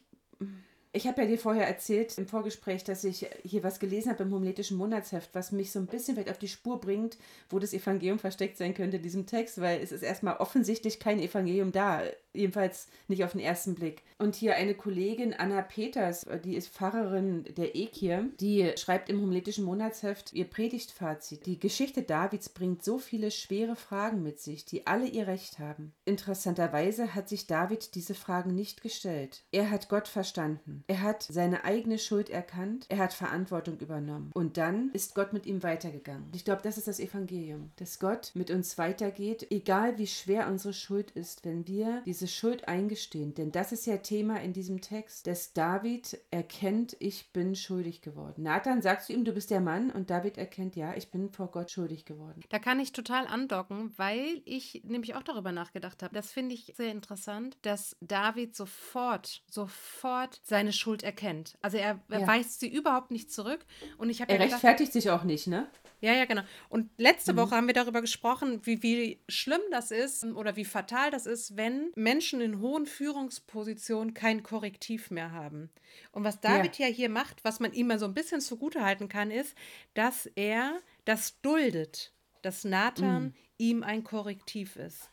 ich 0.94 1.08
habe 1.08 1.22
ja 1.22 1.28
dir 1.28 1.40
vorher 1.40 1.68
erzählt 1.68 2.18
im 2.18 2.28
Vorgespräch, 2.28 2.84
dass 2.84 3.04
ich 3.06 3.26
hier 3.44 3.64
was 3.64 3.80
gelesen 3.80 4.12
habe 4.12 4.24
im 4.24 4.34
homiletischen 4.34 4.78
Monatsheft, 4.78 5.30
was 5.34 5.54
mich 5.54 5.72
so 5.72 5.80
ein 5.80 5.86
bisschen 5.86 6.16
vielleicht 6.16 6.32
auf 6.32 6.38
die 6.38 6.50
Spur 6.50 6.82
bringt, 6.82 7.18
wo 7.50 7.60
das 7.60 7.74
Evangelium 7.74 8.20
versteckt 8.20 8.58
sein 8.58 8.74
könnte 8.74 8.98
in 8.98 9.04
diesem 9.04 9.26
Text, 9.26 9.62
weil 9.62 9.82
es 9.82 9.94
ist 9.94 10.04
erstmal 10.04 10.38
offensichtlich 10.38 11.00
kein 11.00 11.20
Evangelium 11.20 11.72
da, 11.72 12.02
jedenfalls 12.34 12.88
nicht 13.08 13.24
auf 13.24 13.32
den 13.32 13.40
ersten 13.40 13.76
Blick. 13.76 14.04
Und 14.18 14.36
hier 14.36 14.56
eine 14.56 14.76
Kollegin, 14.76 15.34
Anna 15.34 15.62
Peters, 15.62 16.26
die 16.44 16.56
ist 16.56 16.70
Pfarrerin 16.70 17.46
der 17.56 17.76
Ekir, 17.76 18.26
die 18.40 18.72
schreibt 18.76 19.10
im 19.10 19.22
homiletischen 19.22 19.64
Monatsheft 19.64 20.34
ihr 20.34 20.46
Predigtfazit. 20.46 21.46
Die 21.46 21.60
Geschichte 21.60 22.04
Davids 22.04 22.50
bringt 22.50 22.84
so 22.84 22.98
viele 22.98 23.32
schwere 23.32 23.78
Fragen 23.78 24.24
mit 24.24 24.40
sich, 24.42 24.66
die 24.66 24.88
alle 24.88 25.08
ihr 25.08 25.28
Recht 25.28 25.60
haben. 25.60 25.94
Interessanterweise 26.04 27.16
hat 27.16 27.30
sich 27.30 27.48
David 27.48 27.96
diese 27.96 28.14
Fragen 28.14 28.54
nicht 28.54 28.82
gestellt. 28.82 29.44
Er 29.52 29.72
hat 29.72 29.88
Gott 29.88 30.10
verstanden. 30.10 30.81
Er 30.88 31.02
hat 31.02 31.24
seine 31.24 31.64
eigene 31.64 32.00
Schuld 32.00 32.30
erkannt, 32.30 32.86
er 32.90 32.98
hat 32.98 33.14
Verantwortung 33.14 33.80
übernommen. 33.80 34.32
Und 34.34 34.58
dann 34.58 34.90
ist 34.92 35.16
Gott 35.16 35.34
mit 35.34 35.46
ihm 35.46 35.64
weitergegangen. 35.64 36.30
Ich 36.34 36.46
glaube, 36.46 36.62
das 36.64 36.78
ist 36.78 36.88
das 36.88 37.00
Evangelium, 37.00 37.72
dass 37.78 38.00
Gott 38.00 38.32
mit 38.34 38.52
uns 38.52 38.78
weitergeht, 38.78 39.48
egal 39.50 39.98
wie 39.98 40.08
schwer 40.08 40.48
unsere 40.48 40.74
Schuld 40.74 41.12
ist, 41.12 41.46
wenn 41.46 41.68
wir 41.68 42.02
diese 42.06 42.28
Schuld 42.28 42.68
eingestehen. 42.68 43.34
Denn 43.34 43.52
das 43.52 43.72
ist 43.72 43.86
ja 43.86 43.98
Thema 43.98 44.42
in 44.42 44.54
diesem 44.54 44.82
Text, 44.82 45.28
dass 45.28 45.54
David 45.54 46.20
erkennt, 46.32 46.96
ich 47.00 47.32
bin 47.32 47.56
schuldig 47.56 48.02
geworden. 48.02 48.44
Nathan 48.44 48.82
sagt 48.82 49.04
zu 49.04 49.14
ihm, 49.14 49.26
du 49.26 49.34
bist 49.34 49.52
der 49.52 49.62
Mann 49.62 49.92
und 49.92 50.10
David 50.10 50.38
erkennt, 50.38 50.76
ja, 50.76 50.94
ich 50.96 51.12
bin 51.12 51.30
vor 51.30 51.48
Gott 51.48 51.72
schuldig 51.72 52.06
geworden. 52.06 52.42
Da 52.50 52.60
kann 52.60 52.80
ich 52.80 52.92
total 52.92 53.28
andocken, 53.28 53.94
weil 53.98 54.42
ich 54.46 54.82
nämlich 54.84 55.16
auch 55.16 55.24
darüber 55.24 55.52
nachgedacht 55.52 56.04
habe. 56.04 56.14
Das 56.14 56.32
finde 56.32 56.56
ich 56.56 56.74
sehr 56.76 56.92
interessant, 56.92 57.58
dass 57.62 57.96
David 58.02 58.56
sofort, 58.56 59.44
sofort 59.50 60.40
seine 60.44 60.71
Schuld 60.72 61.04
erkennt. 61.04 61.58
Also 61.62 61.78
er, 61.78 62.00
er 62.10 62.20
ja. 62.22 62.28
weist 62.28 62.60
sie 62.60 62.68
überhaupt 62.68 63.12
nicht 63.12 63.32
zurück. 63.32 63.66
Und 63.98 64.10
ich 64.10 64.22
er 64.22 64.30
ja 64.30 64.36
rechtfertigt 64.38 64.92
gedacht, 64.92 64.94
sich 64.94 65.10
auch 65.12 65.24
nicht, 65.24 65.48
ne? 65.48 65.68
Ja, 66.02 66.14
ja, 66.14 66.26
genau. 66.26 66.42
Und 66.68 66.90
letzte 66.98 67.34
mhm. 67.34 67.38
Woche 67.38 67.56
haben 67.56 67.68
wir 67.68 67.76
darüber 67.76 68.02
gesprochen, 68.02 68.60
wie, 68.66 68.82
wie 68.82 69.20
schlimm 69.30 69.62
das 69.70 69.92
ist 69.92 70.24
oder 70.26 70.56
wie 70.56 70.66
fatal 70.66 71.12
das 71.12 71.28
ist, 71.28 71.56
wenn 71.58 71.92
Menschen 71.96 72.42
in 72.42 72.60
hohen 72.60 72.88
Führungspositionen 72.88 74.16
kein 74.16 74.42
Korrektiv 74.42 75.12
mehr 75.12 75.32
haben. 75.32 75.70
Und 76.12 76.24
was 76.24 76.42
David 76.42 76.80
ja, 76.80 76.88
ja 76.88 76.94
hier 76.94 77.10
macht, 77.10 77.44
was 77.44 77.60
man 77.60 77.72
ihm 77.74 77.88
mal 77.88 78.00
so 78.00 78.06
ein 78.06 78.16
bisschen 78.16 78.42
zugutehalten 78.42 79.10
kann, 79.10 79.30
ist, 79.30 79.56
dass 79.94 80.26
er 80.26 80.80
das 81.06 81.40
duldet, 81.42 82.14
dass 82.42 82.64
Nathan 82.64 83.24
mhm. 83.24 83.34
ihm 83.60 83.84
ein 83.84 84.04
Korrektiv 84.04 84.78
ist. 84.78 85.11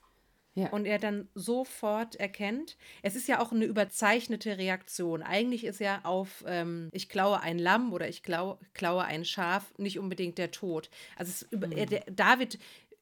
Ja. 0.55 0.71
Und 0.71 0.87
er 0.87 0.99
dann 0.99 1.29
sofort 1.35 2.17
erkennt, 2.17 2.77
es 3.03 3.15
ist 3.15 3.29
ja 3.29 3.41
auch 3.41 3.53
eine 3.53 3.65
überzeichnete 3.65 4.59
Reaktion. 4.59 5.23
Eigentlich 5.23 5.65
ist 5.65 5.79
ja 5.79 6.01
auf, 6.03 6.45
ähm, 6.49 6.89
ich 6.93 7.09
klaue 7.09 7.41
ein 7.41 7.59
Lamm 7.59 7.93
oder 7.93 8.09
ich 8.09 8.25
klaue, 8.25 8.59
klaue 8.75 9.05
ein 9.05 9.25
Schaf 9.25 9.73
nicht 9.79 10.01
unbedingt 10.01 10.37
der 10.37 10.51
Tod. 10.51 10.91
Also 11.17 11.31
es, 11.31 11.49
mhm. 11.53 11.73
er, 11.73 11.87
der, 11.87 12.05
David 12.11 12.59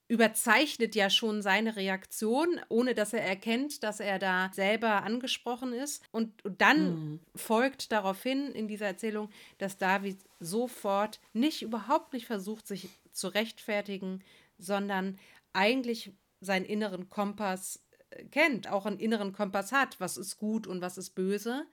überzeichnet 0.09 0.95
ja 0.95 1.11
schon 1.11 1.43
seine 1.43 1.77
Reaktion, 1.77 2.61
ohne 2.69 2.95
dass 2.95 3.13
er 3.13 3.23
erkennt, 3.23 3.83
dass 3.83 4.01
er 4.01 4.19
da 4.19 4.51
selber 4.55 5.03
angesprochen 5.03 5.73
ist. 5.73 6.03
Und, 6.13 6.45
und 6.45 6.61
dann 6.61 6.89
mhm. 6.89 7.21
folgt 7.35 7.91
daraufhin 7.91 8.53
in 8.53 8.69
dieser 8.69 8.87
Erzählung, 8.87 9.31
dass 9.59 9.79
David 9.79 10.19
sofort 10.39 11.21
nicht, 11.33 11.63
überhaupt 11.63 12.13
nicht 12.13 12.27
versucht, 12.27 12.67
sich 12.67 12.89
zu 13.13 13.29
rechtfertigen, 13.29 14.23
sondern 14.59 15.19
eigentlich 15.53 16.13
seinen 16.41 16.65
inneren 16.65 17.09
Kompass 17.09 17.85
äh, 18.11 18.25
kennt, 18.25 18.71
auch 18.71 18.87
einen 18.87 18.99
inneren 18.99 19.33
Kompass 19.33 19.73
hat, 19.73 20.01
was 20.01 20.17
ist 20.17 20.39
gut 20.39 20.67
und 20.67 20.81
was 20.81 20.99
ist 20.99 21.11
böse. 21.11 21.67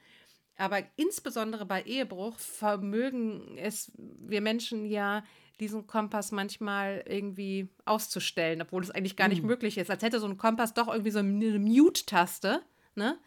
Aber 0.57 0.83
insbesondere 0.95 1.65
bei 1.65 1.81
Ehebruch 1.83 2.37
vermögen 2.37 3.57
es 3.57 3.91
wir 3.95 4.41
Menschen 4.41 4.85
ja, 4.85 5.23
diesen 5.59 5.87
Kompass 5.87 6.31
manchmal 6.31 7.03
irgendwie 7.07 7.69
auszustellen, 7.85 8.61
obwohl 8.61 8.83
es 8.83 8.91
eigentlich 8.91 9.15
gar 9.15 9.27
nicht 9.27 9.41
mhm. 9.41 9.47
möglich 9.47 9.77
ist. 9.77 9.89
Als 9.89 10.03
hätte 10.03 10.19
so 10.19 10.27
ein 10.27 10.37
Kompass 10.37 10.73
doch 10.73 10.87
irgendwie 10.87 11.11
so 11.11 11.19
eine 11.19 11.59
Mute-Taste, 11.59 12.61
ne? 12.95 13.17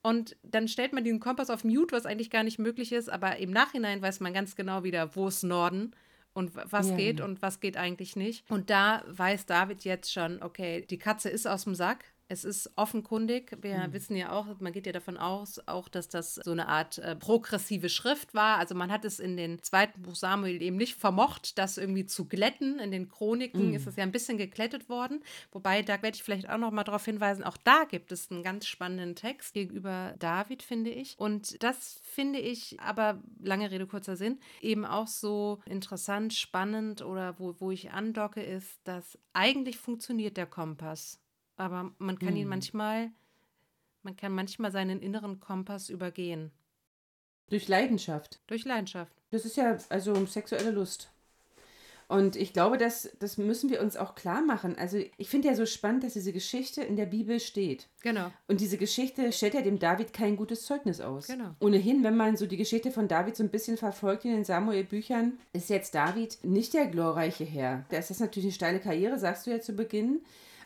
Und 0.00 0.36
dann 0.42 0.68
stellt 0.68 0.92
man 0.92 1.02
diesen 1.02 1.18
Kompass 1.18 1.50
auf 1.50 1.64
Mute, 1.64 1.94
was 1.94 2.06
eigentlich 2.06 2.30
gar 2.30 2.44
nicht 2.44 2.60
möglich 2.60 2.92
ist, 2.92 3.10
aber 3.10 3.36
im 3.38 3.50
Nachhinein 3.50 4.00
weiß 4.00 4.20
man 4.20 4.32
ganz 4.32 4.54
genau 4.54 4.84
wieder, 4.84 5.16
wo 5.16 5.26
ist 5.26 5.42
Norden 5.42 5.92
und 6.38 6.52
was 6.54 6.90
ja. 6.90 6.96
geht 6.96 7.20
und 7.20 7.42
was 7.42 7.60
geht 7.60 7.76
eigentlich 7.76 8.14
nicht. 8.14 8.48
Und 8.48 8.70
da 8.70 9.02
weiß 9.08 9.46
David 9.46 9.84
jetzt 9.84 10.12
schon, 10.12 10.40
okay, 10.42 10.86
die 10.88 10.98
Katze 10.98 11.28
ist 11.28 11.46
aus 11.46 11.64
dem 11.64 11.74
Sack. 11.74 12.04
Es 12.30 12.44
ist 12.44 12.70
offenkundig. 12.76 13.56
Wir 13.62 13.88
mhm. 13.88 13.92
wissen 13.94 14.14
ja 14.14 14.32
auch, 14.32 14.46
man 14.60 14.72
geht 14.72 14.84
ja 14.84 14.92
davon 14.92 15.16
aus, 15.16 15.66
auch, 15.66 15.88
dass 15.88 16.10
das 16.10 16.34
so 16.34 16.52
eine 16.52 16.68
Art 16.68 16.98
äh, 16.98 17.16
progressive 17.16 17.88
Schrift 17.88 18.34
war. 18.34 18.58
Also 18.58 18.74
man 18.74 18.92
hat 18.92 19.06
es 19.06 19.18
in 19.18 19.38
den 19.38 19.62
zweiten 19.62 20.02
Buch 20.02 20.14
Samuel 20.14 20.60
eben 20.60 20.76
nicht 20.76 20.94
vermocht, 20.94 21.56
das 21.56 21.78
irgendwie 21.78 22.04
zu 22.04 22.26
glätten. 22.26 22.80
In 22.80 22.90
den 22.90 23.08
Chroniken 23.08 23.68
mhm. 23.68 23.74
ist 23.74 23.86
es 23.86 23.96
ja 23.96 24.02
ein 24.02 24.12
bisschen 24.12 24.36
geklettet 24.36 24.90
worden. 24.90 25.24
Wobei, 25.52 25.80
da 25.80 26.02
werde 26.02 26.16
ich 26.16 26.22
vielleicht 26.22 26.50
auch 26.50 26.58
noch 26.58 26.70
mal 26.70 26.84
darauf 26.84 27.04
hinweisen, 27.06 27.44
auch 27.44 27.56
da 27.56 27.84
gibt 27.84 28.12
es 28.12 28.30
einen 28.30 28.42
ganz 28.42 28.66
spannenden 28.66 29.14
Text 29.14 29.54
gegenüber 29.54 30.14
David, 30.18 30.62
finde 30.62 30.90
ich. 30.90 31.18
Und 31.18 31.62
das 31.62 31.98
finde 32.02 32.40
ich, 32.40 32.78
aber 32.78 33.22
lange 33.40 33.70
Rede, 33.70 33.86
kurzer 33.86 34.16
Sinn, 34.16 34.38
eben 34.60 34.84
auch 34.84 35.06
so 35.06 35.60
interessant, 35.64 36.34
spannend 36.34 37.00
oder 37.00 37.38
wo, 37.38 37.56
wo 37.58 37.70
ich 37.70 37.90
andocke, 37.90 38.42
ist, 38.42 38.80
dass 38.84 39.18
eigentlich 39.32 39.78
funktioniert 39.78 40.36
der 40.36 40.46
Kompass. 40.46 41.20
Aber 41.58 41.92
man 41.98 42.18
kann 42.18 42.36
ihn 42.36 42.42
hm. 42.42 42.48
manchmal, 42.48 43.10
man 44.02 44.16
kann 44.16 44.32
manchmal 44.32 44.72
seinen 44.72 45.00
inneren 45.00 45.40
Kompass 45.40 45.90
übergehen. 45.90 46.52
Durch 47.50 47.68
Leidenschaft. 47.68 48.40
Durch 48.46 48.64
Leidenschaft. 48.64 49.12
Das 49.30 49.44
ist 49.44 49.56
ja 49.56 49.76
also 49.90 50.24
sexuelle 50.26 50.70
Lust. 50.70 51.10
Und 52.06 52.36
ich 52.36 52.54
glaube, 52.54 52.78
das, 52.78 53.10
das 53.18 53.36
müssen 53.36 53.68
wir 53.68 53.82
uns 53.82 53.96
auch 53.96 54.14
klar 54.14 54.40
machen. 54.40 54.76
Also 54.78 54.98
ich 55.18 55.28
finde 55.28 55.48
ja 55.48 55.54
so 55.54 55.66
spannend, 55.66 56.04
dass 56.04 56.14
diese 56.14 56.32
Geschichte 56.32 56.82
in 56.82 56.96
der 56.96 57.04
Bibel 57.04 57.38
steht. 57.38 57.86
Genau. 58.02 58.32
Und 58.46 58.62
diese 58.62 58.78
Geschichte 58.78 59.30
stellt 59.30 59.52
ja 59.52 59.60
dem 59.60 59.78
David 59.78 60.14
kein 60.14 60.36
gutes 60.36 60.64
Zeugnis 60.64 61.02
aus. 61.02 61.26
Genau. 61.26 61.54
Ohnehin, 61.60 62.02
wenn 62.04 62.16
man 62.16 62.38
so 62.38 62.46
die 62.46 62.56
Geschichte 62.56 62.92
von 62.92 63.08
David 63.08 63.36
so 63.36 63.42
ein 63.42 63.50
bisschen 63.50 63.76
verfolgt 63.76 64.24
in 64.24 64.30
den 64.30 64.44
Samuel-Büchern, 64.44 65.38
ist 65.52 65.68
jetzt 65.68 65.94
David 65.94 66.38
nicht 66.44 66.72
der 66.72 66.86
glorreiche 66.86 67.44
Herr. 67.44 67.84
Da 67.90 67.98
ist 67.98 68.08
das 68.08 68.20
natürlich 68.20 68.46
eine 68.46 68.54
steile 68.54 68.80
Karriere, 68.80 69.18
sagst 69.18 69.46
du 69.46 69.50
ja 69.50 69.60
zu 69.60 69.74
Beginn. 69.74 70.20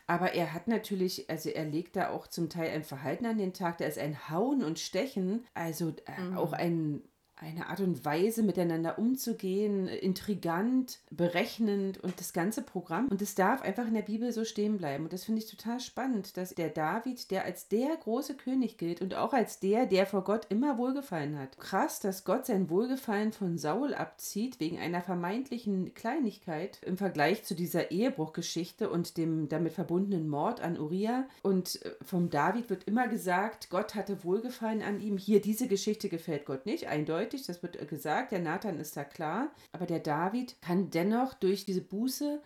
Aber 0.06 0.34
er 0.34 0.52
hat 0.52 0.68
natürlich, 0.68 1.30
also 1.30 1.48
er 1.48 1.64
legt 1.64 1.96
da 1.96 2.10
auch 2.10 2.26
zum 2.26 2.48
Teil 2.48 2.70
ein 2.70 2.84
Verhalten 2.84 3.26
an 3.26 3.38
den 3.38 3.52
Tag, 3.52 3.78
da 3.78 3.86
ist 3.86 3.98
ein 3.98 4.28
Hauen 4.28 4.62
und 4.64 4.78
Stechen, 4.78 5.46
also 5.54 5.94
äh, 6.06 6.20
mhm. 6.20 6.36
auch 6.36 6.52
ein 6.52 7.02
eine 7.42 7.68
Art 7.68 7.80
und 7.80 8.04
Weise, 8.04 8.42
miteinander 8.42 8.98
umzugehen, 8.98 9.88
intrigant, 9.88 11.00
berechnend 11.10 12.02
und 12.02 12.18
das 12.20 12.32
ganze 12.32 12.62
Programm. 12.62 13.08
Und 13.08 13.20
es 13.20 13.34
darf 13.34 13.62
einfach 13.62 13.86
in 13.86 13.94
der 13.94 14.02
Bibel 14.02 14.32
so 14.32 14.44
stehen 14.44 14.78
bleiben. 14.78 15.04
Und 15.04 15.12
das 15.12 15.24
finde 15.24 15.42
ich 15.42 15.50
total 15.50 15.80
spannend, 15.80 16.36
dass 16.36 16.54
der 16.54 16.68
David, 16.70 17.30
der 17.30 17.44
als 17.44 17.68
der 17.68 17.96
große 17.96 18.34
König 18.34 18.78
gilt 18.78 19.02
und 19.02 19.14
auch 19.14 19.32
als 19.32 19.58
der, 19.58 19.86
der 19.86 20.06
vor 20.06 20.22
Gott 20.24 20.46
immer 20.48 20.78
Wohlgefallen 20.78 21.38
hat. 21.38 21.58
Krass, 21.58 22.00
dass 22.00 22.24
Gott 22.24 22.46
sein 22.46 22.70
Wohlgefallen 22.70 23.32
von 23.32 23.58
Saul 23.58 23.92
abzieht 23.94 24.60
wegen 24.60 24.78
einer 24.78 25.02
vermeintlichen 25.02 25.94
Kleinigkeit 25.94 26.78
im 26.86 26.96
Vergleich 26.96 27.44
zu 27.44 27.54
dieser 27.54 27.90
Ehebruchgeschichte 27.90 28.88
und 28.88 29.16
dem 29.16 29.48
damit 29.48 29.72
verbundenen 29.72 30.28
Mord 30.28 30.60
an 30.60 30.78
Uriah. 30.78 31.24
Und 31.42 31.84
äh, 31.84 31.90
vom 32.02 32.30
David 32.30 32.70
wird 32.70 32.84
immer 32.84 33.08
gesagt, 33.08 33.68
Gott 33.70 33.94
hatte 33.94 34.22
Wohlgefallen 34.24 34.82
an 34.82 35.00
ihm. 35.00 35.18
Hier, 35.18 35.40
diese 35.40 35.66
Geschichte 35.66 36.08
gefällt 36.08 36.46
Gott 36.46 36.66
nicht, 36.66 36.86
eindeutig 36.86 37.31
eindeutig, 37.32 37.46
das 37.46 37.62
wird 37.62 37.88
gesagt, 37.88 38.32
der 38.32 38.40
Nathan 38.40 38.78
ist 38.78 38.96
da 38.96 39.04
klar, 39.04 39.50
aber 39.72 39.86
der 39.86 40.00
David 40.00 40.60
kann 40.60 40.90
dennoch 40.90 41.34
durch 41.34 41.64
diese 41.64 41.80
Buße 41.80 42.40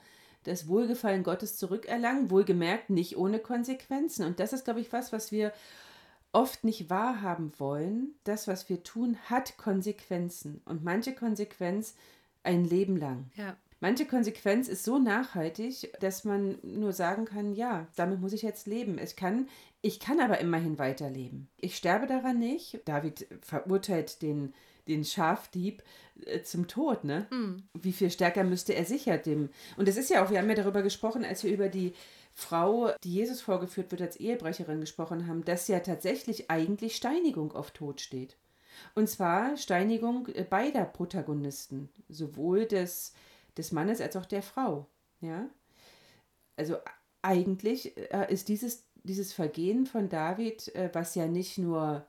das 0.45 0.69
Wohlgefallen 0.69 1.25
Gottes 1.25 1.57
zurückerlangen, 1.57 2.31
wohlgemerkt 2.31 2.91
nicht 2.91 3.17
ohne 3.17 3.41
Konsequenzen. 3.41 4.25
Und 4.25 4.39
das 4.39 4.53
ist, 4.53 4.65
glaube 4.65 4.81
ich, 4.81 4.93
was, 4.93 5.13
was 5.13 5.33
wir 5.33 5.53
oft 6.33 6.63
nicht 6.63 6.89
wahrhaben 6.89 7.53
wollen. 7.59 8.15
Das, 8.23 8.47
was 8.47 8.69
wir 8.69 8.85
tun, 8.85 9.17
hat 9.25 9.57
Konsequenzen. 9.57 10.61
Und 10.65 10.85
manche 10.85 11.15
Konsequenz 11.15 11.97
ein 12.45 12.65
Leben 12.65 12.97
lang. 12.97 13.31
Ja. 13.35 13.57
Manche 13.81 14.07
Konsequenz 14.07 14.69
ist 14.69 14.85
so 14.85 14.99
nachhaltig, 14.99 15.93
dass 16.01 16.25
man 16.25 16.59
nur 16.63 16.93
sagen 16.93 17.27
kann, 17.27 17.53
ja, 17.53 17.87
damit 17.97 18.21
muss 18.21 18.33
ich 18.33 18.43
jetzt 18.43 18.67
leben. 18.67 18.99
Ich 18.99 19.17
kann, 19.17 19.49
ich 19.83 20.01
kann 20.01 20.21
aber 20.21 20.39
immerhin 20.39 20.79
weiterleben. 20.79 21.49
Ich 21.59 21.77
sterbe 21.77 22.07
daran 22.07 22.39
nicht. 22.39 22.81
David 22.87 23.27
verurteilt 23.43 24.23
den 24.23 24.55
den 24.89 25.05
Schafdieb 25.05 25.83
äh, 26.25 26.43
zum 26.43 26.69
Tod, 26.69 27.05
ne? 27.05 27.27
Mhm. 27.31 27.65
Wie 27.75 27.93
viel 27.93 28.11
stärker 28.11 28.45
müsste 28.45 28.75
er 28.75 28.85
sicher 28.85 29.19
dem. 29.19 29.51
Und 29.77 29.89
es 29.89 29.97
ist 29.97 30.11
ja 30.11 30.25
auch, 30.25 30.31
wir 30.31 30.39
haben 30.39 30.49
ja 30.49 30.55
darüber 30.55 30.83
gesprochen, 30.83 31.25
als 31.25 31.45
wir 31.45 31.53
über 31.53 31.69
die 31.69 31.95
Frau, 32.33 32.93
die 33.03 33.15
Jesus 33.15 33.41
vorgeführt 33.41 33.91
wird, 33.91 34.03
als 34.03 34.17
Ehebrecherin 34.17 34.81
gesprochen 34.81 35.27
haben, 35.27 35.45
dass 35.45 35.69
ja 35.69 35.81
tatsächlich 35.81 36.51
eigentlich 36.51 36.97
Steinigung 36.97 37.53
auf 37.53 37.71
Tod 37.71 38.01
steht. 38.01 38.37
Und 38.95 39.09
zwar 39.09 39.57
Steinigung 39.57 40.29
äh, 40.29 40.45
beider 40.45 40.85
Protagonisten, 40.85 41.89
sowohl 42.09 42.67
des, 42.67 43.15
des 43.57 43.73
Mannes 43.73 44.01
als 44.01 44.17
auch 44.17 44.27
der 44.27 44.43
Frau. 44.43 44.87
Ja? 45.21 45.49
Also 46.57 46.77
eigentlich 47.23 47.97
äh, 47.97 48.33
ist 48.33 48.49
dieses, 48.49 48.85
dieses 49.03 49.33
Vergehen 49.33 49.87
von 49.87 50.09
David, 50.09 50.73
was 50.93 51.15
ja 51.15 51.27
nicht 51.27 51.59
nur, 51.59 52.07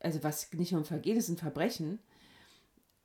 also 0.00 0.22
was 0.22 0.52
nicht 0.52 0.72
nur 0.72 0.82
ein 0.82 0.86
Vergehen 0.86 1.16
ist, 1.16 1.28
ein 1.28 1.36
Verbrechen, 1.36 1.98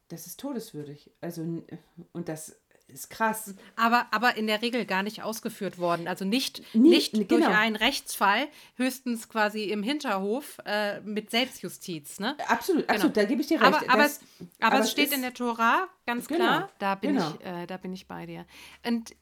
das 0.09 0.27
ist 0.27 0.39
todeswürdig. 0.39 1.11
Also, 1.21 1.63
und 2.11 2.29
das 2.29 2.55
ist 2.87 3.09
krass. 3.09 3.55
Aber, 3.75 4.07
aber 4.11 4.37
in 4.37 4.47
der 4.47 4.61
Regel 4.61 4.85
gar 4.85 5.03
nicht 5.03 5.23
ausgeführt 5.23 5.77
worden. 5.77 6.07
Also 6.07 6.25
nicht, 6.25 6.61
Nie, 6.75 6.89
nicht 6.89 7.13
genau. 7.13 7.27
durch 7.27 7.47
einen 7.47 7.75
Rechtsfall, 7.75 8.47
höchstens 8.75 9.29
quasi 9.29 9.63
im 9.65 9.83
Hinterhof 9.83 10.59
äh, 10.65 10.99
mit 11.01 11.31
Selbstjustiz. 11.31 12.19
Ne? 12.19 12.37
Absolut, 12.47 12.83
genau. 12.83 12.93
absolut, 12.93 13.17
da 13.17 13.23
gebe 13.25 13.41
ich 13.41 13.47
dir 13.47 13.61
recht. 13.61 13.73
Aber, 13.73 13.89
aber, 13.89 14.03
das, 14.03 14.17
es, 14.17 14.47
aber, 14.59 14.75
aber 14.75 14.83
es 14.83 14.91
steht 14.91 15.13
in 15.13 15.21
der 15.21 15.33
Tora, 15.33 15.87
ganz 16.05 16.27
genau, 16.27 16.45
klar, 16.45 16.69
da 16.79 16.95
bin, 16.95 17.15
genau. 17.15 17.33
ich, 17.39 17.45
äh, 17.45 17.65
da 17.65 17.77
bin 17.77 17.93
ich 17.93 18.07
bei 18.07 18.25
dir. 18.25 18.45
Und 18.85 19.15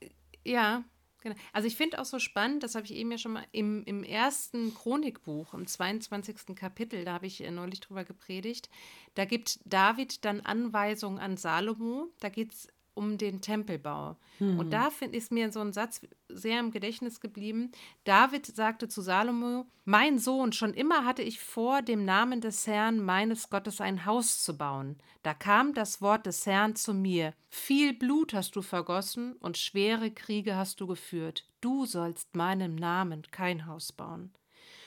ja, 0.43 0.83
Genau. 1.21 1.35
Also 1.53 1.67
ich 1.67 1.75
finde 1.75 1.99
auch 1.99 2.05
so 2.05 2.19
spannend, 2.19 2.63
das 2.63 2.75
habe 2.75 2.85
ich 2.85 2.93
eben 2.93 3.11
ja 3.11 3.17
schon 3.17 3.33
mal 3.33 3.45
im, 3.51 3.83
im 3.85 4.03
ersten 4.03 4.73
Chronikbuch, 4.73 5.53
im 5.53 5.67
22. 5.67 6.55
Kapitel, 6.55 7.05
da 7.05 7.13
habe 7.13 7.27
ich 7.27 7.43
äh, 7.43 7.51
neulich 7.51 7.79
drüber 7.79 8.03
gepredigt, 8.03 8.69
da 9.13 9.25
gibt 9.25 9.59
David 9.65 10.25
dann 10.25 10.41
Anweisungen 10.41 11.19
an 11.19 11.37
Salomo, 11.37 12.07
da 12.19 12.29
geht 12.29 12.53
es 12.53 12.67
um 12.93 13.17
den 13.17 13.41
Tempelbau. 13.41 14.17
Mhm. 14.39 14.59
Und 14.59 14.71
da 14.71 14.89
find, 14.89 15.15
ist 15.15 15.31
mir 15.31 15.51
so 15.51 15.59
ein 15.59 15.73
Satz 15.73 16.01
sehr 16.27 16.59
im 16.59 16.71
Gedächtnis 16.71 17.19
geblieben. 17.19 17.71
David 18.03 18.45
sagte 18.45 18.87
zu 18.87 19.01
Salomo, 19.01 19.65
mein 19.85 20.19
Sohn, 20.19 20.51
schon 20.51 20.73
immer 20.73 21.05
hatte 21.05 21.21
ich 21.21 21.39
vor, 21.39 21.81
dem 21.81 22.05
Namen 22.05 22.41
des 22.41 22.67
Herrn 22.67 22.99
meines 22.99 23.49
Gottes 23.49 23.81
ein 23.81 24.05
Haus 24.05 24.43
zu 24.43 24.57
bauen. 24.57 24.97
Da 25.23 25.33
kam 25.33 25.73
das 25.73 26.01
Wort 26.01 26.25
des 26.25 26.45
Herrn 26.45 26.75
zu 26.75 26.93
mir. 26.93 27.33
Viel 27.49 27.93
Blut 27.93 28.33
hast 28.33 28.55
du 28.55 28.61
vergossen 28.61 29.33
und 29.33 29.57
schwere 29.57 30.11
Kriege 30.11 30.55
hast 30.55 30.81
du 30.81 30.87
geführt. 30.87 31.45
Du 31.61 31.85
sollst 31.85 32.35
meinem 32.35 32.75
Namen 32.75 33.23
kein 33.31 33.65
Haus 33.65 33.91
bauen. 33.91 34.31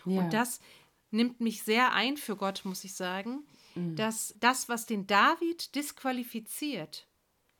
Ja. 0.04 0.20
Und 0.20 0.32
das 0.32 0.60
nimmt 1.10 1.40
mich 1.40 1.62
sehr 1.62 1.92
ein 1.92 2.16
für 2.16 2.36
Gott, 2.36 2.62
muss 2.64 2.84
ich 2.84 2.94
sagen, 2.94 3.44
mhm. 3.74 3.96
dass 3.96 4.34
das, 4.40 4.68
was 4.68 4.86
den 4.86 5.06
David 5.06 5.74
disqualifiziert, 5.74 7.06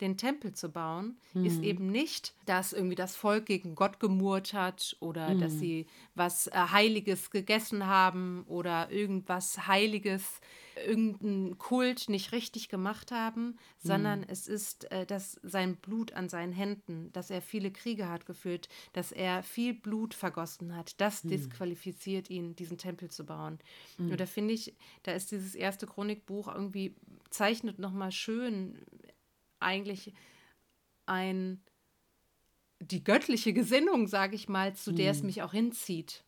den 0.01 0.17
Tempel 0.17 0.53
zu 0.53 0.71
bauen, 0.71 1.17
mhm. 1.35 1.45
ist 1.45 1.63
eben 1.63 1.87
nicht, 1.91 2.35
dass 2.47 2.73
irgendwie 2.73 2.97
das 2.97 3.15
Volk 3.15 3.47
gegen 3.47 3.75
Gott 3.75 4.01
gemurrt 4.01 4.53
hat 4.53 4.97
oder 5.01 5.35
mhm. 5.35 5.41
dass 5.41 5.53
sie 5.53 5.87
was 6.15 6.49
äh, 6.49 6.53
Heiliges 6.53 7.31
gegessen 7.31 7.87
haben 7.87 8.45
oder 8.49 8.91
irgendwas 8.91 9.67
Heiliges, 9.67 10.41
irgendeinen 10.87 11.57
Kult 11.59 12.09
nicht 12.09 12.33
richtig 12.33 12.69
gemacht 12.69 13.13
haben, 13.13 13.57
sondern 13.79 14.21
mhm. 14.21 14.27
es 14.29 14.49
ist, 14.49 14.91
äh, 14.91 15.07
dass 15.07 15.39
sein 15.45 15.77
Blut 15.77 16.13
an 16.13 16.29
seinen 16.29 16.53
Händen, 16.53 17.13
dass 17.13 17.31
er 17.31 17.41
viele 17.41 17.71
Kriege 17.71 18.09
hat 18.09 18.27
geführt, 18.27 18.69
dass 18.93 19.13
er 19.13 19.45
viel 19.45 19.75
Blut 19.75 20.15
vergossen 20.15 20.75
hat. 20.75 21.01
Das 21.01 21.23
mhm. 21.23 21.29
disqualifiziert 21.29 22.31
ihn, 22.31 22.57
diesen 22.57 22.79
Tempel 22.79 23.11
zu 23.11 23.25
bauen. 23.25 23.61
Mhm. 23.99 24.11
Und 24.11 24.21
da 24.21 24.27
finde 24.27 24.55
ich, 24.55 24.75
da 25.05 25.13
ist 25.13 25.31
dieses 25.31 25.55
erste 25.55 25.87
Chronikbuch 25.87 26.53
irgendwie 26.53 26.97
zeichnet 27.31 27.79
nochmal 27.79 28.13
schön 28.13 28.77
eigentlich 29.61 30.13
ein 31.07 31.63
die 32.81 33.05
göttliche 33.05 33.53
Gesinnung, 33.53 34.07
sage 34.07 34.35
ich 34.37 34.49
mal, 34.49 34.75
zu 34.75 34.93
der 34.93 35.13
mhm. 35.13 35.19
es 35.19 35.23
mich 35.23 35.43
auch 35.43 35.53
hinzieht. 35.53 36.25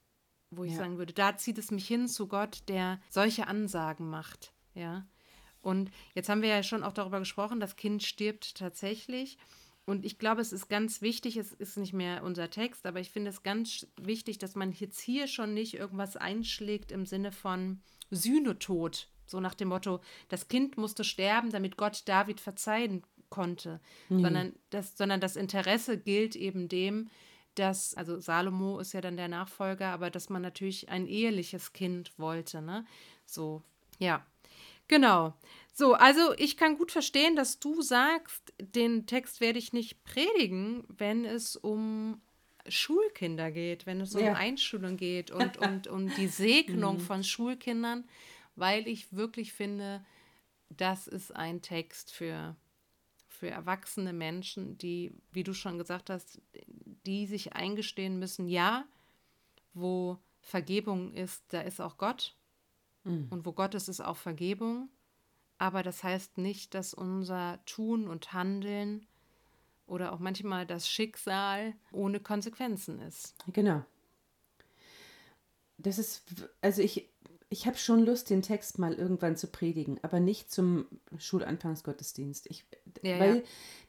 Wo 0.51 0.65
ich 0.65 0.73
ja. 0.73 0.79
sagen 0.79 0.97
würde, 0.97 1.13
da 1.13 1.37
zieht 1.37 1.59
es 1.59 1.71
mich 1.71 1.87
hin 1.87 2.09
zu 2.09 2.29
Gott, 2.29 2.63
der 2.69 3.01
solche 3.11 3.49
Ansagen 3.49 4.09
macht. 4.09 4.53
Ja. 4.75 5.07
Und 5.61 5.91
jetzt 6.15 6.29
haben 6.29 6.43
wir 6.43 6.49
ja 6.49 6.63
schon 6.63 6.85
auch 6.85 6.93
darüber 6.93 7.19
gesprochen, 7.19 7.59
das 7.59 7.77
Kind 7.77 8.03
stirbt 8.03 8.55
tatsächlich. 8.55 9.39
Und 9.85 10.05
ich 10.05 10.19
glaube, 10.19 10.41
es 10.41 10.53
ist 10.53 10.69
ganz 10.69 11.03
wichtig, 11.03 11.37
es 11.37 11.53
ist 11.53 11.77
nicht 11.77 11.93
mehr 11.93 12.23
unser 12.23 12.51
Text, 12.51 12.87
aber 12.87 13.01
ich 13.01 13.11
finde 13.11 13.31
es 13.31 13.43
ganz 13.43 13.87
wichtig, 14.01 14.39
dass 14.39 14.55
man 14.55 14.73
jetzt 14.73 15.01
hier 15.01 15.27
schon 15.27 15.55
nicht 15.55 15.75
irgendwas 15.75 16.17
einschlägt 16.17 16.93
im 16.93 17.07
Sinne 17.07 17.33
von 17.33 17.81
Sühnetod. 18.11 19.09
So 19.27 19.41
nach 19.41 19.55
dem 19.55 19.69
Motto, 19.69 20.01
das 20.29 20.49
Kind 20.49 20.77
musste 20.77 21.03
sterben, 21.03 21.51
damit 21.51 21.77
Gott 21.77 22.03
David 22.07 22.41
verzeihen 22.41 23.03
konnte, 23.31 23.81
mhm. 24.09 24.21
sondern, 24.23 24.53
das, 24.71 24.97
sondern 24.97 25.21
das 25.21 25.37
Interesse 25.37 25.99
gilt 25.99 26.37
eben 26.37 26.69
dem, 26.69 27.09
dass, 27.55 27.95
also 27.95 28.21
Salomo 28.21 28.79
ist 28.79 28.93
ja 28.93 29.01
dann 29.01 29.17
der 29.17 29.29
Nachfolger, 29.29 29.89
aber 29.89 30.11
dass 30.11 30.29
man 30.29 30.43
natürlich 30.43 30.89
ein 30.89 31.07
eheliches 31.07 31.73
Kind 31.73 32.13
wollte, 32.19 32.63
ne? 32.63 32.85
So, 33.25 33.63
ja. 33.99 34.25
Genau. 34.89 35.35
So, 35.73 35.95
also 35.95 36.33
ich 36.39 36.57
kann 36.57 36.79
gut 36.79 36.93
verstehen, 36.93 37.35
dass 37.35 37.59
du 37.59 37.83
sagst, 37.83 38.53
den 38.61 39.07
Text 39.07 39.41
werde 39.41 39.59
ich 39.59 39.73
nicht 39.73 40.05
predigen, 40.05 40.85
wenn 40.89 41.25
es 41.25 41.57
um 41.57 42.21
Schulkinder 42.69 43.51
geht, 43.51 43.87
wenn 43.87 44.01
es 44.01 44.13
ja. 44.15 44.31
um 44.31 44.37
Einschulung 44.37 44.97
geht 44.97 45.31
und, 45.31 45.57
und 45.59 45.87
um 45.89 46.15
die 46.15 46.29
Segnung 46.29 46.97
mhm. 46.97 47.01
von 47.01 47.25
Schulkindern, 47.25 48.05
weil 48.55 48.87
ich 48.87 49.13
wirklich 49.13 49.53
finde, 49.53 50.05
das 50.71 51.07
ist 51.07 51.35
ein 51.35 51.63
Text 51.63 52.13
für 52.13 52.57
für 53.37 53.51
erwachsene 53.51 54.13
Menschen, 54.13 54.79
die, 54.79 55.13
wie 55.33 55.45
du 55.45 55.53
schon 55.53 55.79
gesagt 55.79 56.11
hast, 56.11 56.41
die 57.07 57.27
sich 57.27 57.53
eingestehen 57.53 58.19
müssen, 58.19 58.49
ja, 58.49 58.85
wo 59.75 60.19
Vergebung 60.41 61.13
ist, 61.13 61.45
da 61.49 61.61
ist 61.61 61.81
auch 61.81 61.99
Gott. 61.99 62.35
Mhm. 63.05 63.27
Und 63.31 63.47
wo 63.47 63.53
Gott 63.53 63.75
ist, 63.75 63.89
ist 63.89 64.01
auch 64.01 64.17
Vergebung. 64.17 64.89
Aber 65.59 65.83
das 65.83 66.03
heißt 66.03 66.39
nicht, 66.39 66.75
dass 66.75 66.95
unser 66.95 67.61
Tun 67.67 68.09
und 68.09 68.33
Handeln 68.33 69.07
oder 69.87 70.13
auch 70.13 70.19
manchmal 70.19 70.67
das 70.67 70.89
Schicksal 70.89 71.75
ohne 71.93 72.21
Konsequenzen 72.21 73.01
ist. 73.01 73.35
Genau. 73.53 73.85
Das 75.79 75.99
ist, 75.99 76.25
also 76.63 76.83
ich, 76.83 77.09
ich 77.49 77.67
habe 77.67 77.77
schon 77.77 78.05
Lust, 78.05 78.29
den 78.31 78.43
Text 78.43 78.79
mal 78.79 78.95
irgendwann 78.95 79.37
zu 79.37 79.47
predigen, 79.47 80.01
aber 80.03 80.19
nicht 80.19 80.51
zum 80.51 80.87
Schulanfangsgottesdienst. 81.17 82.47
Ich, 82.51 82.65
ja, 83.03 83.21
weil 83.21 83.37
ja. 83.37 83.43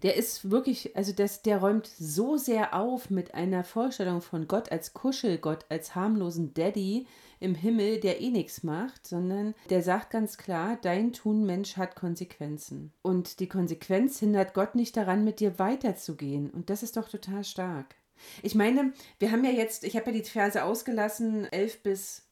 der 0.03 0.15
ist 0.15 0.51
wirklich, 0.51 0.95
also 0.95 1.11
das, 1.11 1.41
der 1.41 1.57
räumt 1.57 1.87
so 1.87 2.37
sehr 2.37 2.75
auf 2.75 3.09
mit 3.09 3.33
einer 3.33 3.63
Vorstellung 3.63 4.21
von 4.21 4.47
Gott 4.47 4.71
als 4.71 4.93
Kuschelgott, 4.93 5.65
als 5.69 5.95
harmlosen 5.95 6.53
Daddy 6.53 7.07
im 7.39 7.55
Himmel, 7.55 7.99
der 7.99 8.21
eh 8.21 8.29
nichts 8.29 8.61
macht, 8.61 9.07
sondern 9.07 9.55
der 9.71 9.81
sagt 9.81 10.11
ganz 10.11 10.37
klar, 10.37 10.77
dein 10.79 11.11
Tun 11.13 11.43
Mensch 11.45 11.77
hat 11.77 11.95
Konsequenzen. 11.95 12.93
Und 13.01 13.39
die 13.39 13.49
Konsequenz 13.49 14.19
hindert 14.19 14.53
Gott 14.53 14.75
nicht 14.75 14.95
daran, 14.95 15.23
mit 15.23 15.39
dir 15.39 15.57
weiterzugehen. 15.57 16.51
Und 16.51 16.69
das 16.69 16.83
ist 16.83 16.95
doch 16.95 17.09
total 17.09 17.43
stark. 17.43 17.95
Ich 18.43 18.55
meine, 18.55 18.93
wir 19.19 19.31
haben 19.31 19.43
ja 19.43 19.51
jetzt, 19.51 19.83
ich 19.83 19.95
habe 19.95 20.07
ja 20.07 20.17
die 20.17 20.23
Verse 20.23 20.63
ausgelassen, 20.63 21.45
11 21.51 21.83
bis 21.83 22.26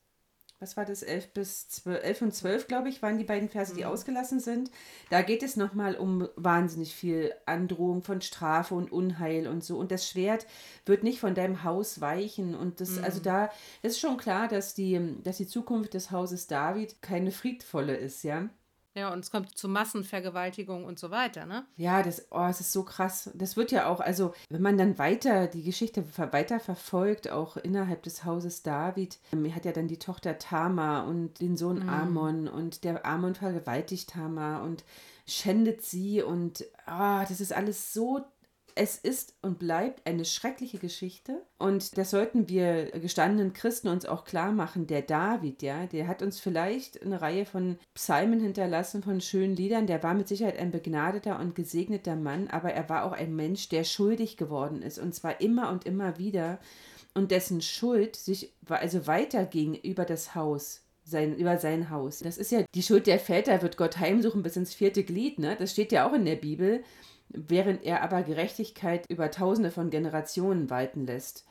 was 0.59 0.77
war 0.77 0.85
das, 0.85 1.03
11 1.03 1.33
bis 1.33 1.67
12, 1.67 2.03
11 2.03 2.21
und 2.21 2.33
12, 2.33 2.67
glaube 2.67 2.89
ich, 2.89 3.01
waren 3.01 3.17
die 3.17 3.23
beiden 3.23 3.49
Verse, 3.49 3.73
die 3.73 3.81
mhm. 3.81 3.87
ausgelassen 3.87 4.39
sind. 4.39 4.71
Da 5.09 5.21
geht 5.21 5.43
es 5.43 5.57
nochmal 5.57 5.95
um 5.95 6.27
wahnsinnig 6.35 6.95
viel 6.95 7.33
Androhung 7.45 8.03
von 8.03 8.21
Strafe 8.21 8.73
und 8.73 8.91
Unheil 8.91 9.47
und 9.47 9.63
so. 9.63 9.77
Und 9.77 9.91
das 9.91 10.07
Schwert 10.07 10.45
wird 10.85 11.03
nicht 11.03 11.19
von 11.19 11.35
deinem 11.35 11.63
Haus 11.63 11.99
weichen. 11.99 12.55
Und 12.55 12.79
das, 12.79 12.89
also 12.89 12.99
mhm. 12.99 13.05
also 13.05 13.19
da 13.21 13.49
ist 13.81 13.99
schon 13.99 14.17
klar, 14.17 14.47
dass 14.47 14.73
die, 14.73 15.17
dass 15.23 15.37
die 15.37 15.47
Zukunft 15.47 15.93
des 15.93 16.11
Hauses 16.11 16.47
David 16.47 17.01
keine 17.01 17.31
friedvolle 17.31 17.95
ist, 17.95 18.23
ja. 18.23 18.49
Ja, 18.95 19.11
und 19.11 19.19
es 19.19 19.29
kommt 19.29 19.57
zu 19.57 19.67
Massenvergewaltigung 19.67 20.85
und 20.85 20.97
so 20.97 21.11
weiter, 21.11 21.45
ne? 21.45 21.65
Ja, 21.75 22.01
das, 22.01 22.27
oh, 22.31 22.45
es 22.49 22.61
ist 22.61 22.71
so 22.71 22.83
krass. 22.83 23.29
Das 23.33 23.57
wird 23.57 23.71
ja 23.71 23.87
auch, 23.87 23.99
also 23.99 24.33
wenn 24.49 24.61
man 24.61 24.77
dann 24.77 24.97
weiter 24.97 25.47
die 25.47 25.63
Geschichte 25.63 26.05
weiter 26.17 26.61
verfolgt, 26.61 27.29
auch 27.29 27.57
innerhalb 27.57 28.03
des 28.03 28.23
Hauses 28.23 28.63
David, 28.63 29.17
ähm, 29.33 29.43
er 29.43 29.55
hat 29.55 29.65
ja 29.65 29.73
dann 29.73 29.89
die 29.89 29.99
Tochter 29.99 30.37
Tamar 30.37 31.07
und 31.07 31.41
den 31.41 31.57
Sohn 31.57 31.83
mhm. 31.83 31.89
Amon 31.89 32.47
und 32.47 32.85
der 32.85 33.05
Amon 33.05 33.35
vergewaltigt 33.35 34.11
Tamar 34.11 34.63
und 34.63 34.85
schändet 35.27 35.81
sie 35.81 36.21
und 36.21 36.65
ah, 36.85 37.25
das 37.25 37.41
ist 37.41 37.51
alles 37.51 37.93
so 37.93 38.23
es 38.75 38.97
ist 38.97 39.35
und 39.41 39.57
bleibt 39.57 40.05
eine 40.05 40.25
schreckliche 40.25 40.77
Geschichte. 40.77 41.41
Und 41.57 41.97
das 41.97 42.11
sollten 42.11 42.49
wir 42.49 42.91
gestandenen 42.91 43.53
Christen 43.53 43.87
uns 43.87 44.05
auch 44.05 44.25
klar 44.25 44.51
machen. 44.51 44.85
Der 44.85 45.01
David, 45.01 45.61
ja, 45.61 45.85
der 45.87 46.07
hat 46.07 46.21
uns 46.21 46.41
vielleicht 46.41 47.01
eine 47.01 47.21
Reihe 47.21 47.45
von 47.45 47.77
Psalmen 47.93 48.41
hinterlassen, 48.41 49.01
von 49.01 49.21
schönen 49.21 49.55
Liedern. 49.55 49.87
Der 49.87 50.03
war 50.03 50.13
mit 50.13 50.27
Sicherheit 50.27 50.59
ein 50.59 50.71
begnadeter 50.71 51.39
und 51.39 51.55
gesegneter 51.55 52.17
Mann, 52.17 52.49
aber 52.49 52.73
er 52.73 52.89
war 52.89 53.05
auch 53.05 53.13
ein 53.13 53.33
Mensch, 53.33 53.69
der 53.69 53.85
schuldig 53.85 54.35
geworden 54.35 54.81
ist. 54.81 54.99
Und 54.99 55.15
zwar 55.15 55.39
immer 55.39 55.71
und 55.71 55.85
immer 55.85 56.17
wieder. 56.17 56.59
Und 57.13 57.31
dessen 57.31 57.61
Schuld 57.61 58.17
sich 58.17 58.53
also 58.67 59.07
weiterging 59.07 59.75
über 59.75 60.03
das 60.03 60.35
Haus 60.35 60.81
sein, 61.05 61.37
über 61.37 61.57
sein 61.59 61.89
Haus. 61.89 62.19
Das 62.19 62.37
ist 62.37 62.51
ja 62.51 62.65
die 62.73 62.83
Schuld 62.83 63.07
der 63.07 63.19
Väter, 63.19 63.61
wird 63.61 63.77
Gott 63.77 63.99
heimsuchen 63.99 64.43
bis 64.43 64.57
ins 64.57 64.73
vierte 64.73 65.03
Glied, 65.03 65.39
ne? 65.39 65.55
Das 65.57 65.71
steht 65.71 65.93
ja 65.93 66.09
auch 66.09 66.13
in 66.13 66.25
der 66.25 66.35
Bibel 66.35 66.83
während 67.29 67.83
er 67.83 68.01
aber 68.03 68.23
Gerechtigkeit 68.23 69.09
über 69.09 69.31
tausende 69.31 69.71
von 69.71 69.89
Generationen 69.89 70.69
walten 70.69 71.05
lässt 71.05 71.45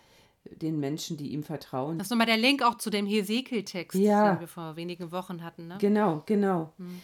den 0.45 0.79
Menschen, 0.79 1.17
die 1.17 1.29
ihm 1.33 1.43
vertrauen. 1.43 1.99
Das 1.99 2.09
ist 2.09 2.11
nochmal 2.11 2.27
der 2.27 2.37
Link 2.37 2.63
auch 2.63 2.77
zu 2.77 2.91
dem 2.91 3.07
Hesekiel-Text, 3.07 3.99
ja. 3.99 4.35
den 4.35 4.41
wir 4.41 4.49
vor 4.49 4.77
wenigen 4.77 5.11
Wochen 5.11 5.43
hatten. 5.43 5.69
Ne? 5.69 5.79
Genau, 5.81 6.23
genau. 6.27 6.73
Hm. 6.79 7.01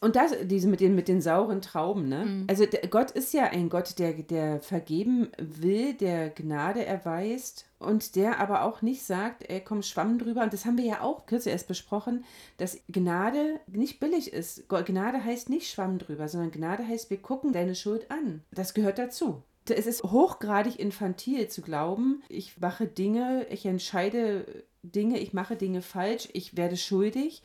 Und 0.00 0.16
das, 0.16 0.32
diese 0.44 0.68
mit 0.68 0.80
den, 0.80 0.94
mit 0.94 1.08
den 1.08 1.20
sauren 1.20 1.62
Trauben, 1.62 2.08
ne? 2.08 2.24
Mhm. 2.24 2.44
Also 2.48 2.66
der, 2.66 2.86
Gott 2.88 3.10
ist 3.10 3.32
ja 3.32 3.44
ein 3.44 3.68
Gott, 3.68 3.98
der, 3.98 4.12
der 4.12 4.60
vergeben 4.60 5.28
will, 5.38 5.94
der 5.94 6.30
Gnade 6.30 6.84
erweist 6.84 7.66
und 7.78 8.16
der 8.16 8.38
aber 8.40 8.62
auch 8.62 8.82
nicht 8.82 9.02
sagt, 9.02 9.48
ey, 9.48 9.60
komm, 9.60 9.82
schwamm 9.82 10.18
drüber. 10.18 10.42
Und 10.42 10.52
das 10.52 10.64
haben 10.64 10.78
wir 10.78 10.84
ja 10.84 11.00
auch 11.00 11.26
kürzlich 11.26 11.52
erst 11.52 11.68
besprochen, 11.68 12.24
dass 12.58 12.80
Gnade 12.88 13.60
nicht 13.66 14.00
billig 14.00 14.32
ist. 14.32 14.68
Gnade 14.68 15.24
heißt 15.24 15.50
nicht 15.50 15.70
schwamm 15.70 15.98
drüber, 15.98 16.28
sondern 16.28 16.50
Gnade 16.50 16.86
heißt, 16.86 17.10
wir 17.10 17.18
gucken 17.18 17.52
deine 17.52 17.74
Schuld 17.74 18.10
an. 18.10 18.42
Das 18.52 18.74
gehört 18.74 18.98
dazu. 18.98 19.42
Es 19.68 19.86
ist 19.86 20.04
hochgradig 20.04 20.78
infantil 20.78 21.48
zu 21.48 21.60
glauben, 21.60 22.22
ich 22.28 22.60
mache 22.60 22.86
Dinge, 22.86 23.46
ich 23.50 23.66
entscheide 23.66 24.64
Dinge, 24.82 25.18
ich 25.18 25.32
mache 25.32 25.56
Dinge 25.56 25.82
falsch, 25.82 26.28
ich 26.32 26.56
werde 26.56 26.76
schuldig 26.76 27.42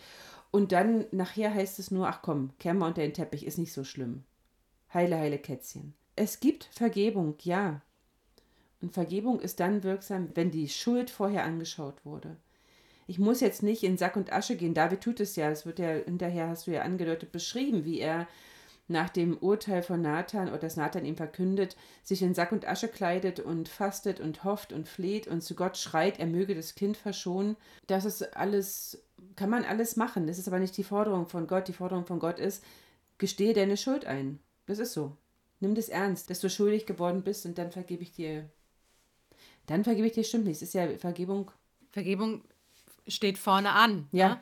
und 0.52 0.72
dann 0.74 1.06
nachher 1.12 1.54
heißt 1.54 1.80
es 1.80 1.92
nur, 1.92 2.08
ach 2.08 2.22
komm, 2.22 2.52
kehr 2.60 2.74
mal 2.74 2.88
unter 2.88 3.02
den 3.02 3.14
Teppich, 3.14 3.46
ist 3.46 3.58
nicht 3.58 3.74
so 3.74 3.84
schlimm. 3.84 4.24
Heile, 4.94 5.18
heile 5.18 5.38
Kätzchen. 5.38 5.94
Es 6.16 6.42
gibt 6.42 6.66
Vergebung, 6.66 7.36
ja. 7.42 7.82
Und 8.82 8.94
Vergebung 8.94 9.40
ist 9.40 9.60
dann 9.60 9.84
wirksam, 9.84 10.30
wenn 10.34 10.52
die 10.52 10.68
Schuld 10.68 11.10
vorher 11.10 11.46
angeschaut 11.46 12.06
wurde. 12.06 12.36
Ich 13.08 13.20
muss 13.20 13.40
jetzt 13.40 13.64
nicht 13.64 13.84
in 13.84 13.98
Sack 13.98 14.16
und 14.16 14.34
Asche 14.34 14.56
gehen. 14.56 14.74
David 14.74 15.02
tut 15.02 15.20
es 15.20 15.36
ja. 15.36 15.50
Es 15.50 15.66
wird 15.66 15.80
ja 15.80 15.90
hinterher, 15.90 16.50
hast 16.50 16.68
du 16.68 16.72
ja 16.72 16.82
angedeutet, 16.82 17.32
beschrieben, 17.32 17.86
wie 17.86 18.00
er 18.00 18.28
nach 18.88 19.10
dem 19.10 19.38
Urteil 19.38 19.84
von 19.84 20.02
Nathan 20.02 20.50
oder 20.50 20.60
das 20.60 20.76
Nathan 20.76 21.06
ihm 21.06 21.16
verkündet, 21.16 21.76
sich 22.04 22.22
in 22.22 22.34
Sack 22.34 22.52
und 22.52 22.68
Asche 22.68 22.88
kleidet 22.88 23.40
und 23.40 23.70
fastet 23.70 24.20
und 24.20 24.44
hofft 24.44 24.74
und 24.74 24.88
fleht 24.88 25.28
und 25.28 25.42
zu 25.42 25.56
Gott 25.56 25.78
schreit, 25.78 26.20
er 26.20 26.28
möge 26.28 26.56
das 26.56 26.76
Kind 26.76 26.98
verschonen. 26.98 27.56
Das 27.88 28.06
ist 28.06 28.36
alles, 28.36 29.02
kann 29.36 29.50
man 29.50 29.64
alles 29.64 29.96
machen. 29.96 30.28
Das 30.28 30.38
ist 30.38 30.48
aber 30.48 30.60
nicht 30.60 30.78
die 30.78 30.84
Forderung 30.84 31.28
von 31.28 31.48
Gott. 31.48 31.68
Die 31.68 31.74
Forderung 31.74 32.06
von 32.06 32.20
Gott 32.20 32.40
ist, 32.40 32.64
gestehe 33.18 33.54
deine 33.54 33.78
Schuld 33.78 34.06
ein. 34.06 34.40
Das 34.66 34.80
ist 34.80 34.94
so. 34.94 35.18
Nimm 35.60 35.76
das 35.76 35.90
ernst, 35.90 36.30
dass 36.30 36.40
du 36.40 36.50
schuldig 36.50 36.86
geworden 36.86 37.24
bist 37.24 37.46
und 37.46 37.58
dann 37.58 37.72
vergebe 37.72 38.04
ich 38.04 38.12
dir. 38.12 38.50
Dann 39.68 39.84
vergebe 39.84 40.08
ich 40.08 40.14
dir, 40.14 40.24
stimmt 40.24 40.46
nicht. 40.46 40.58
Es 40.58 40.62
ist 40.64 40.74
ja 40.74 40.88
Vergebung. 40.98 41.52
Vergebung 41.92 42.44
steht 43.08 43.38
vorne 43.38 43.72
an. 43.74 44.08
Ja. 44.12 44.30
Ne? 44.30 44.42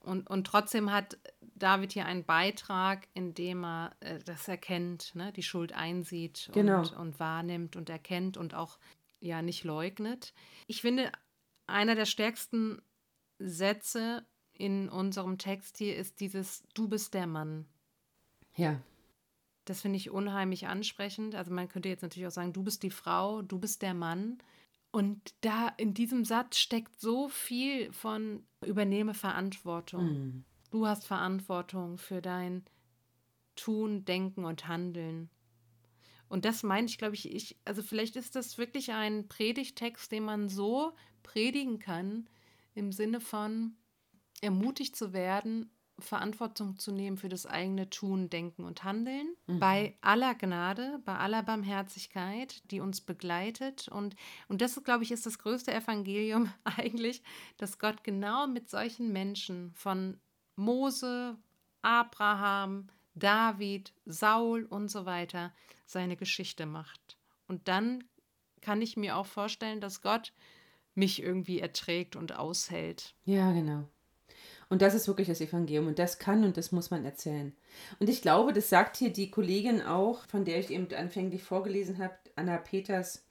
Und, 0.00 0.28
und 0.30 0.46
trotzdem 0.46 0.92
hat 0.92 1.18
David 1.54 1.92
hier 1.92 2.06
einen 2.06 2.24
Beitrag, 2.24 3.08
in 3.14 3.34
dem 3.34 3.64
er 3.64 3.96
äh, 4.00 4.18
das 4.24 4.46
erkennt, 4.48 5.14
ne? 5.14 5.32
die 5.32 5.42
Schuld 5.42 5.72
einsieht 5.72 6.50
Genau. 6.52 6.80
und, 6.80 6.96
und 6.96 7.20
wahrnimmt 7.20 7.76
und 7.76 7.90
erkennt 7.90 8.36
und 8.36 8.54
auch 8.54 8.78
ja 9.20 9.42
nicht 9.42 9.64
leugnet. 9.64 10.32
Ich 10.66 10.80
finde, 10.80 11.10
einer 11.66 11.94
der 11.94 12.06
stärksten 12.06 12.80
Sätze 13.38 14.26
in 14.52 14.88
unserem 14.88 15.38
Text 15.38 15.78
hier 15.78 15.96
ist 15.96 16.20
dieses 16.20 16.64
Du 16.74 16.88
bist 16.88 17.14
der 17.14 17.26
Mann. 17.26 17.66
Ja. 18.56 18.80
Das 19.64 19.82
finde 19.82 19.98
ich 19.98 20.10
unheimlich 20.10 20.66
ansprechend. 20.66 21.34
Also 21.34 21.52
man 21.52 21.68
könnte 21.68 21.88
jetzt 21.88 22.02
natürlich 22.02 22.26
auch 22.26 22.32
sagen, 22.32 22.52
du 22.52 22.62
bist 22.62 22.82
die 22.82 22.90
Frau, 22.90 23.42
du 23.42 23.58
bist 23.58 23.82
der 23.82 23.94
Mann. 23.94 24.38
Und 24.90 25.34
da 25.42 25.68
in 25.76 25.94
diesem 25.94 26.24
Satz 26.24 26.56
steckt 26.56 26.98
so 26.98 27.28
viel 27.28 27.92
von 27.92 28.42
übernehme 28.64 29.14
Verantwortung. 29.14 30.04
Mhm. 30.04 30.44
Du 30.70 30.86
hast 30.86 31.06
Verantwortung 31.06 31.98
für 31.98 32.22
dein 32.22 32.64
Tun, 33.54 34.04
Denken 34.04 34.44
und 34.44 34.66
Handeln. 34.66 35.30
Und 36.28 36.44
das 36.44 36.62
meine 36.62 36.86
ich, 36.86 36.98
glaube 36.98 37.14
ich, 37.14 37.32
ich, 37.32 37.56
also 37.64 37.82
vielleicht 37.82 38.16
ist 38.16 38.36
das 38.36 38.58
wirklich 38.58 38.92
ein 38.92 39.28
Predigtext, 39.28 40.12
den 40.12 40.24
man 40.24 40.48
so 40.48 40.92
predigen 41.22 41.78
kann, 41.78 42.28
im 42.74 42.92
Sinne 42.92 43.20
von 43.20 43.76
ermutigt 44.40 44.96
zu 44.96 45.12
werden, 45.12 45.70
Verantwortung 46.00 46.78
zu 46.78 46.92
nehmen 46.92 47.16
für 47.16 47.28
das 47.28 47.44
eigene 47.44 47.90
Tun, 47.90 48.30
Denken 48.30 48.64
und 48.64 48.84
Handeln. 48.84 49.34
Bei 49.58 49.96
aller 50.00 50.34
Gnade, 50.34 51.00
bei 51.04 51.16
aller 51.16 51.42
Barmherzigkeit, 51.42 52.62
die 52.70 52.80
uns 52.80 53.00
begleitet. 53.00 53.88
Und, 53.88 54.14
und 54.48 54.60
das, 54.60 54.82
glaube 54.84 55.02
ich, 55.02 55.10
ist 55.10 55.26
das 55.26 55.38
größte 55.38 55.74
Evangelium 55.74 56.52
eigentlich, 56.64 57.22
dass 57.56 57.78
Gott 57.78 58.04
genau 58.04 58.46
mit 58.46 58.70
solchen 58.70 59.12
Menschen 59.12 59.72
von 59.74 60.20
Mose, 60.54 61.36
Abraham, 61.82 62.88
David, 63.14 63.92
Saul 64.04 64.64
und 64.64 64.88
so 64.88 65.04
weiter 65.04 65.52
seine 65.86 66.16
Geschichte 66.16 66.66
macht. 66.66 67.18
Und 67.48 67.66
dann 67.66 68.04
kann 68.60 68.82
ich 68.82 68.96
mir 68.96 69.16
auch 69.16 69.26
vorstellen, 69.26 69.80
dass 69.80 70.02
Gott 70.02 70.32
mich 70.98 71.22
irgendwie 71.22 71.60
erträgt 71.60 72.16
und 72.16 72.36
aushält. 72.36 73.14
Ja, 73.24 73.52
genau. 73.52 73.84
Und 74.68 74.82
das 74.82 74.94
ist 74.94 75.08
wirklich 75.08 75.28
das 75.28 75.40
Evangelium. 75.40 75.86
Und 75.86 75.98
das 75.98 76.18
kann 76.18 76.44
und 76.44 76.56
das 76.56 76.72
muss 76.72 76.90
man 76.90 77.04
erzählen. 77.04 77.54
Und 77.98 78.10
ich 78.10 78.20
glaube, 78.20 78.52
das 78.52 78.68
sagt 78.68 78.96
hier 78.96 79.10
die 79.10 79.30
Kollegin 79.30 79.80
auch, 79.80 80.26
von 80.26 80.44
der 80.44 80.58
ich 80.58 80.70
eben 80.70 80.92
anfänglich 80.94 81.42
vorgelesen 81.42 81.98
habe, 81.98 82.14
Anna 82.36 82.58
Peters, 82.58 83.24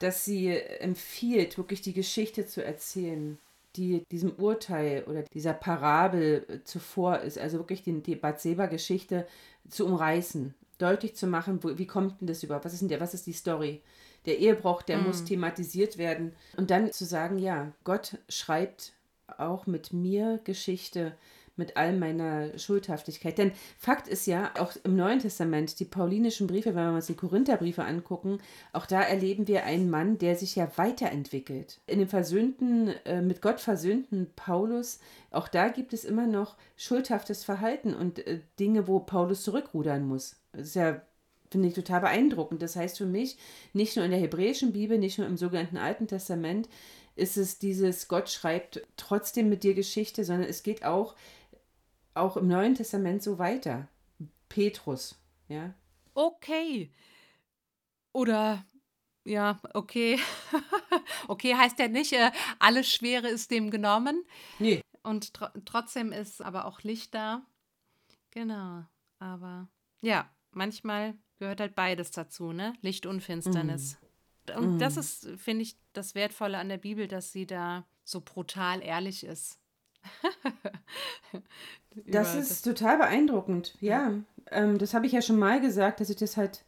dass 0.00 0.24
sie 0.24 0.50
empfiehlt, 0.50 1.56
wirklich 1.56 1.82
die 1.82 1.92
Geschichte 1.92 2.46
zu 2.46 2.64
erzählen, 2.64 3.38
die 3.76 4.04
diesem 4.10 4.32
Urteil 4.32 5.04
oder 5.04 5.22
dieser 5.22 5.54
Parabel 5.54 6.62
zuvor 6.64 7.20
ist. 7.20 7.38
Also 7.38 7.58
wirklich 7.58 7.82
die, 7.82 8.02
die 8.02 8.16
Bathseba-Geschichte 8.16 9.26
zu 9.68 9.86
umreißen, 9.86 10.54
deutlich 10.78 11.14
zu 11.14 11.26
machen, 11.26 11.62
wo, 11.62 11.78
wie 11.78 11.86
kommt 11.86 12.20
denn 12.20 12.26
das 12.26 12.42
überhaupt? 12.42 12.64
Was 12.64 12.72
ist 12.72 12.80
denn 12.80 12.88
der, 12.88 13.00
was 13.00 13.14
ist 13.14 13.26
die 13.26 13.32
Story? 13.32 13.82
Der 14.26 14.38
Ehebruch, 14.38 14.82
der 14.82 14.98
muss 14.98 15.24
thematisiert 15.24 15.98
werden. 15.98 16.32
Und 16.56 16.70
dann 16.70 16.90
zu 16.92 17.04
sagen, 17.04 17.38
ja, 17.38 17.72
Gott 17.84 18.18
schreibt 18.28 18.92
auch 19.38 19.66
mit 19.66 19.92
mir 19.92 20.40
Geschichte, 20.44 21.14
mit 21.56 21.76
all 21.76 21.96
meiner 21.96 22.58
Schuldhaftigkeit. 22.58 23.38
Denn 23.38 23.52
Fakt 23.78 24.08
ist 24.08 24.26
ja, 24.26 24.52
auch 24.58 24.72
im 24.82 24.96
Neuen 24.96 25.20
Testament, 25.20 25.78
die 25.78 25.84
paulinischen 25.84 26.46
Briefe, 26.46 26.74
wenn 26.74 26.86
wir 26.86 26.94
uns 26.94 27.06
die 27.06 27.14
Korintherbriefe 27.14 27.84
angucken, 27.84 28.38
auch 28.72 28.86
da 28.86 29.02
erleben 29.02 29.46
wir 29.46 29.64
einen 29.64 29.90
Mann, 29.90 30.18
der 30.18 30.36
sich 30.36 30.56
ja 30.56 30.68
weiterentwickelt. 30.76 31.80
In 31.86 32.00
dem 32.00 32.08
versöhnten, 32.08 32.88
äh, 33.04 33.22
mit 33.22 33.40
Gott 33.40 33.60
versöhnten 33.60 34.30
Paulus, 34.34 34.98
auch 35.30 35.48
da 35.48 35.68
gibt 35.68 35.92
es 35.92 36.04
immer 36.04 36.26
noch 36.26 36.56
schuldhaftes 36.76 37.44
Verhalten 37.44 37.94
und 37.94 38.26
äh, 38.26 38.40
Dinge, 38.58 38.88
wo 38.88 39.00
Paulus 39.00 39.42
zurückrudern 39.42 40.06
muss. 40.06 40.36
Das 40.52 40.68
ist 40.68 40.76
ja 40.76 41.02
finde 41.54 41.68
ich 41.68 41.74
total 41.74 42.00
beeindruckend. 42.00 42.60
Das 42.62 42.74
heißt 42.74 42.98
für 42.98 43.06
mich, 43.06 43.38
nicht 43.72 43.94
nur 43.94 44.04
in 44.04 44.10
der 44.10 44.18
hebräischen 44.18 44.72
Bibel, 44.72 44.98
nicht 44.98 45.18
nur 45.18 45.28
im 45.28 45.36
sogenannten 45.36 45.76
Alten 45.76 46.08
Testament, 46.08 46.68
ist 47.14 47.36
es 47.36 47.60
dieses, 47.60 48.08
Gott 48.08 48.28
schreibt 48.28 48.84
trotzdem 48.96 49.48
mit 49.48 49.62
dir 49.62 49.74
Geschichte, 49.74 50.24
sondern 50.24 50.48
es 50.48 50.64
geht 50.64 50.84
auch, 50.84 51.14
auch 52.14 52.36
im 52.36 52.48
Neuen 52.48 52.74
Testament 52.74 53.22
so 53.22 53.38
weiter. 53.38 53.86
Petrus, 54.48 55.14
ja. 55.46 55.74
Okay. 56.14 56.90
Oder 58.12 58.64
ja, 59.22 59.60
okay. 59.74 60.18
okay 61.28 61.54
heißt 61.54 61.78
ja 61.78 61.86
nicht, 61.86 62.14
äh, 62.14 62.32
alles 62.58 62.88
Schwere 62.88 63.28
ist 63.28 63.52
dem 63.52 63.70
genommen. 63.70 64.24
Nee. 64.58 64.80
Und 65.04 65.34
tr 65.34 65.52
trotzdem 65.64 66.10
ist 66.10 66.42
aber 66.42 66.64
auch 66.64 66.82
Licht 66.82 67.14
da. 67.14 67.46
Genau. 68.32 68.84
Aber 69.20 69.68
ja, 70.02 70.28
manchmal 70.50 71.14
gehört 71.38 71.60
halt 71.60 71.74
beides 71.74 72.10
dazu, 72.10 72.52
ne? 72.52 72.74
Licht 72.82 73.06
und 73.06 73.20
Finsternis. 73.20 73.98
Und 74.56 74.78
das 74.78 74.96
ist, 74.96 75.28
finde 75.36 75.62
ich, 75.62 75.76
das 75.92 76.14
Wertvolle 76.14 76.58
an 76.58 76.68
der 76.68 76.76
Bibel, 76.76 77.08
dass 77.08 77.32
sie 77.32 77.46
da 77.46 77.84
so 78.04 78.20
brutal 78.20 78.82
ehrlich 78.82 79.24
ist. 79.24 79.58
Das 82.06 82.34
ist 82.34 82.62
total 82.62 82.98
beeindruckend, 82.98 83.76
ja. 83.80 84.14
Ähm, 84.50 84.78
das 84.78 84.94
habe 84.94 85.06
ich 85.06 85.12
ja 85.12 85.22
schon 85.22 85.38
mal 85.38 85.60
gesagt, 85.60 86.00
dass 86.00 86.10
ich 86.10 86.16
das 86.16 86.36
halt, 86.36 86.64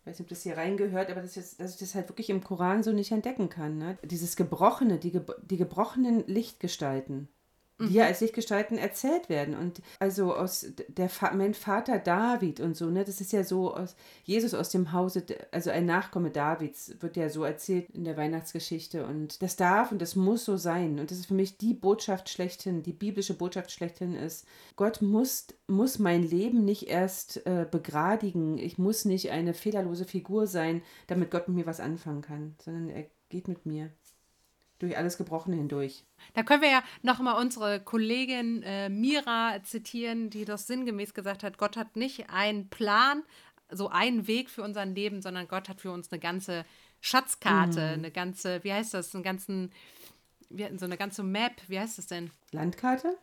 ich 0.00 0.06
weiß 0.06 0.18
nicht, 0.18 0.26
ob 0.26 0.28
das 0.28 0.42
hier 0.42 0.56
reingehört, 0.56 1.10
aber 1.10 1.20
dass 1.22 1.36
ich 1.36 1.42
das, 1.44 1.56
dass 1.56 1.74
ich 1.74 1.78
das 1.78 1.94
halt 1.94 2.08
wirklich 2.08 2.28
im 2.28 2.42
Koran 2.42 2.82
so 2.82 2.92
nicht 2.92 3.12
entdecken 3.12 3.48
kann. 3.48 3.78
Ne? 3.78 3.96
Dieses 4.02 4.34
Gebrochene, 4.34 4.98
die, 4.98 5.20
die 5.42 5.56
gebrochenen 5.56 6.26
Lichtgestalten, 6.26 7.28
die 7.80 7.94
ja 7.94 8.06
als 8.06 8.20
Lichtgestalten 8.20 8.76
erzählt 8.76 9.28
werden. 9.28 9.54
Und 9.54 9.80
also 9.98 10.34
aus 10.34 10.66
der 10.88 11.08
Fa 11.08 11.32
mein 11.34 11.54
Vater 11.54 11.98
David 11.98 12.60
und 12.60 12.76
so, 12.76 12.86
ne, 12.90 13.04
das 13.04 13.20
ist 13.20 13.32
ja 13.32 13.44
so 13.44 13.74
aus 13.74 13.94
Jesus 14.24 14.54
aus 14.54 14.70
dem 14.70 14.92
Hause, 14.92 15.24
also 15.52 15.70
ein 15.70 15.86
Nachkomme 15.86 16.30
Davids, 16.30 16.94
wird 17.00 17.16
ja 17.16 17.28
so 17.28 17.44
erzählt 17.44 17.90
in 17.90 18.04
der 18.04 18.16
Weihnachtsgeschichte. 18.16 19.06
Und 19.06 19.42
das 19.42 19.56
darf 19.56 19.92
und 19.92 20.02
das 20.02 20.16
muss 20.16 20.44
so 20.44 20.56
sein. 20.56 20.98
Und 20.98 21.10
das 21.10 21.18
ist 21.18 21.26
für 21.26 21.34
mich 21.34 21.56
die 21.58 21.74
Botschaft 21.74 22.28
schlechthin, 22.28 22.82
die 22.82 22.92
biblische 22.92 23.34
Botschaft 23.34 23.70
schlechthin 23.70 24.14
ist, 24.14 24.46
Gott 24.76 25.02
muss, 25.02 25.46
muss 25.66 25.98
mein 25.98 26.22
Leben 26.22 26.64
nicht 26.64 26.88
erst 26.88 27.46
äh, 27.46 27.66
begradigen. 27.70 28.58
Ich 28.58 28.78
muss 28.78 29.04
nicht 29.04 29.30
eine 29.30 29.54
fehlerlose 29.54 30.04
Figur 30.04 30.46
sein, 30.46 30.82
damit 31.06 31.30
Gott 31.30 31.48
mit 31.48 31.56
mir 31.56 31.66
was 31.66 31.80
anfangen 31.80 32.22
kann, 32.22 32.54
sondern 32.62 32.88
er 32.88 33.06
geht 33.28 33.48
mit 33.48 33.66
mir 33.66 33.90
durch 34.78 34.96
alles 34.96 35.18
Gebrochene 35.18 35.56
hindurch. 35.56 36.04
Da 36.34 36.42
können 36.42 36.62
wir 36.62 36.70
ja 36.70 36.82
nochmal 37.02 37.40
unsere 37.40 37.80
Kollegin 37.80 38.62
äh, 38.62 38.88
Mira 38.88 39.62
zitieren, 39.62 40.30
die 40.30 40.44
das 40.44 40.66
sinngemäß 40.66 41.14
gesagt 41.14 41.42
hat, 41.42 41.58
Gott 41.58 41.76
hat 41.76 41.96
nicht 41.96 42.30
einen 42.30 42.68
Plan, 42.68 43.22
so 43.70 43.88
einen 43.88 44.26
Weg 44.26 44.50
für 44.50 44.62
unser 44.62 44.86
Leben, 44.86 45.20
sondern 45.20 45.48
Gott 45.48 45.68
hat 45.68 45.80
für 45.80 45.90
uns 45.90 46.10
eine 46.10 46.20
ganze 46.20 46.64
Schatzkarte, 47.00 47.82
eine 47.82 48.10
ganze, 48.10 48.64
wie 48.64 48.72
heißt 48.72 48.94
das, 48.94 49.14
einen 49.14 49.24
ganzen, 49.24 49.72
so 50.50 50.84
eine 50.84 50.96
ganze 50.96 51.22
Map, 51.22 51.52
wie 51.68 51.78
heißt 51.78 51.98
das 51.98 52.06
denn? 52.06 52.30
Landkarte? 52.52 53.18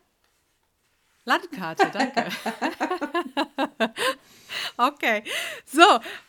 Landkarte, 1.26 1.90
danke. 1.92 2.26
okay. 4.78 5.24
So, 5.66 5.82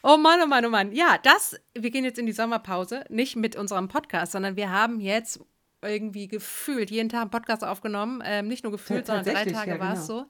oh 0.02 0.16
Mann, 0.16 0.40
oh 0.42 0.46
Mann, 0.46 0.64
oh 0.64 0.70
Mann. 0.70 0.92
Ja, 0.92 1.18
das, 1.22 1.60
wir 1.74 1.90
gehen 1.90 2.04
jetzt 2.04 2.18
in 2.18 2.26
die 2.26 2.32
Sommerpause, 2.32 3.04
nicht 3.10 3.36
mit 3.36 3.56
unserem 3.56 3.88
Podcast, 3.88 4.32
sondern 4.32 4.56
wir 4.56 4.70
haben 4.70 5.00
jetzt 5.00 5.40
irgendwie 5.82 6.28
gefühlt 6.28 6.90
jeden 6.90 7.10
Tag 7.10 7.20
einen 7.20 7.30
Podcast 7.30 7.62
aufgenommen. 7.62 8.22
Ähm, 8.24 8.48
nicht 8.48 8.64
nur 8.64 8.72
gefühlt, 8.72 9.06
sondern 9.06 9.26
drei 9.26 9.44
Tage 9.44 9.72
ja, 9.72 9.80
war 9.80 9.92
es 9.92 10.06
genau. 10.06 10.20
so. 10.20 10.26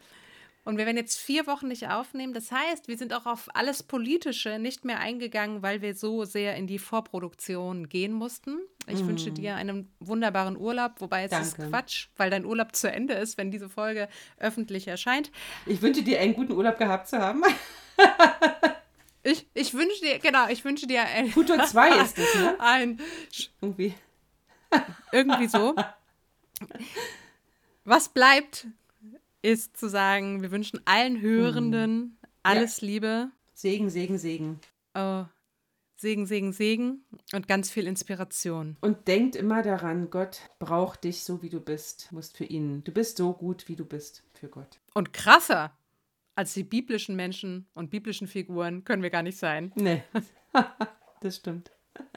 Und 0.66 0.78
wir 0.78 0.84
werden 0.84 0.96
jetzt 0.96 1.20
vier 1.20 1.46
Wochen 1.46 1.68
nicht 1.68 1.88
aufnehmen. 1.88 2.32
Das 2.32 2.50
heißt, 2.50 2.88
wir 2.88 2.98
sind 2.98 3.14
auch 3.14 3.24
auf 3.24 3.48
alles 3.54 3.84
Politische 3.84 4.58
nicht 4.58 4.84
mehr 4.84 4.98
eingegangen, 4.98 5.62
weil 5.62 5.80
wir 5.80 5.94
so 5.94 6.24
sehr 6.24 6.56
in 6.56 6.66
die 6.66 6.80
Vorproduktion 6.80 7.88
gehen 7.88 8.12
mussten. 8.12 8.58
Ich 8.88 9.06
wünsche 9.06 9.30
dir 9.30 9.54
einen 9.54 9.88
wunderbaren 10.00 10.56
Urlaub, 10.56 10.94
wobei 10.98 11.22
es 11.22 11.30
ist 11.30 11.58
Mhm. 11.58 11.62
Danke. 11.62 11.70
Quatsch, 11.70 12.08
weil 12.16 12.30
dein 12.30 12.44
Urlaub 12.44 12.74
zu 12.74 12.90
Ende 12.90 13.14
ist, 13.14 13.38
wenn 13.38 13.52
diese 13.52 13.68
Folge 13.68 14.08
öffentlich 14.38 14.88
erscheint. 14.88 15.30
Ich 15.66 15.80
wünsche 15.82 16.02
dir 16.02 16.18
einen 16.20 16.34
guten 16.34 16.52
Urlaub 16.52 16.78
gehabt 16.78 17.08
zu 17.08 17.18
haben. 17.18 17.42
Ich, 19.28 19.44
ich 19.54 19.74
wünsche 19.74 20.00
dir, 20.02 20.20
genau, 20.20 20.46
ich 20.48 20.64
wünsche 20.64 20.86
dir 20.86 21.02
ein. 21.02 21.28
Futur 21.30 21.60
2 21.64 21.96
ist 22.00 22.16
es, 22.16 22.32
ne? 22.36 22.54
Ein. 22.60 23.00
Irgendwie. 23.60 23.92
Irgendwie 25.10 25.48
so. 25.48 25.74
Was 27.84 28.08
bleibt, 28.08 28.68
ist 29.46 29.76
zu 29.76 29.88
sagen, 29.88 30.42
wir 30.42 30.50
wünschen 30.50 30.80
allen 30.86 31.20
Hörenden 31.20 32.18
alles 32.42 32.80
ja. 32.80 32.88
Liebe. 32.88 33.30
Segen, 33.54 33.90
Segen, 33.90 34.18
Segen. 34.18 34.60
Oh, 34.94 35.24
Segen, 35.96 36.26
Segen, 36.26 36.52
Segen 36.52 37.04
und 37.32 37.46
ganz 37.46 37.70
viel 37.70 37.86
Inspiration. 37.86 38.76
Und 38.80 39.06
denkt 39.06 39.36
immer 39.36 39.62
daran, 39.62 40.10
Gott 40.10 40.40
braucht 40.58 41.04
dich 41.04 41.22
so, 41.22 41.42
wie 41.42 41.48
du 41.48 41.60
bist. 41.60 42.10
Musst 42.10 42.36
für 42.36 42.44
ihn. 42.44 42.82
Du 42.82 42.92
bist 42.92 43.18
so 43.18 43.32
gut, 43.32 43.68
wie 43.68 43.76
du 43.76 43.84
bist 43.84 44.24
für 44.34 44.48
Gott. 44.48 44.80
Und 44.94 45.12
krasser 45.12 45.72
als 46.34 46.52
die 46.52 46.64
biblischen 46.64 47.14
Menschen 47.14 47.68
und 47.72 47.90
biblischen 47.90 48.26
Figuren 48.26 48.84
können 48.84 49.02
wir 49.02 49.10
gar 49.10 49.22
nicht 49.22 49.38
sein. 49.38 49.72
Nee, 49.76 50.02
das 51.20 51.36
stimmt. 51.36 51.70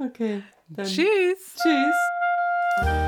Okay. 0.00 0.44
Dann. 0.68 0.86
Tschüss. 0.86 1.56
Tschüss. 1.60 3.07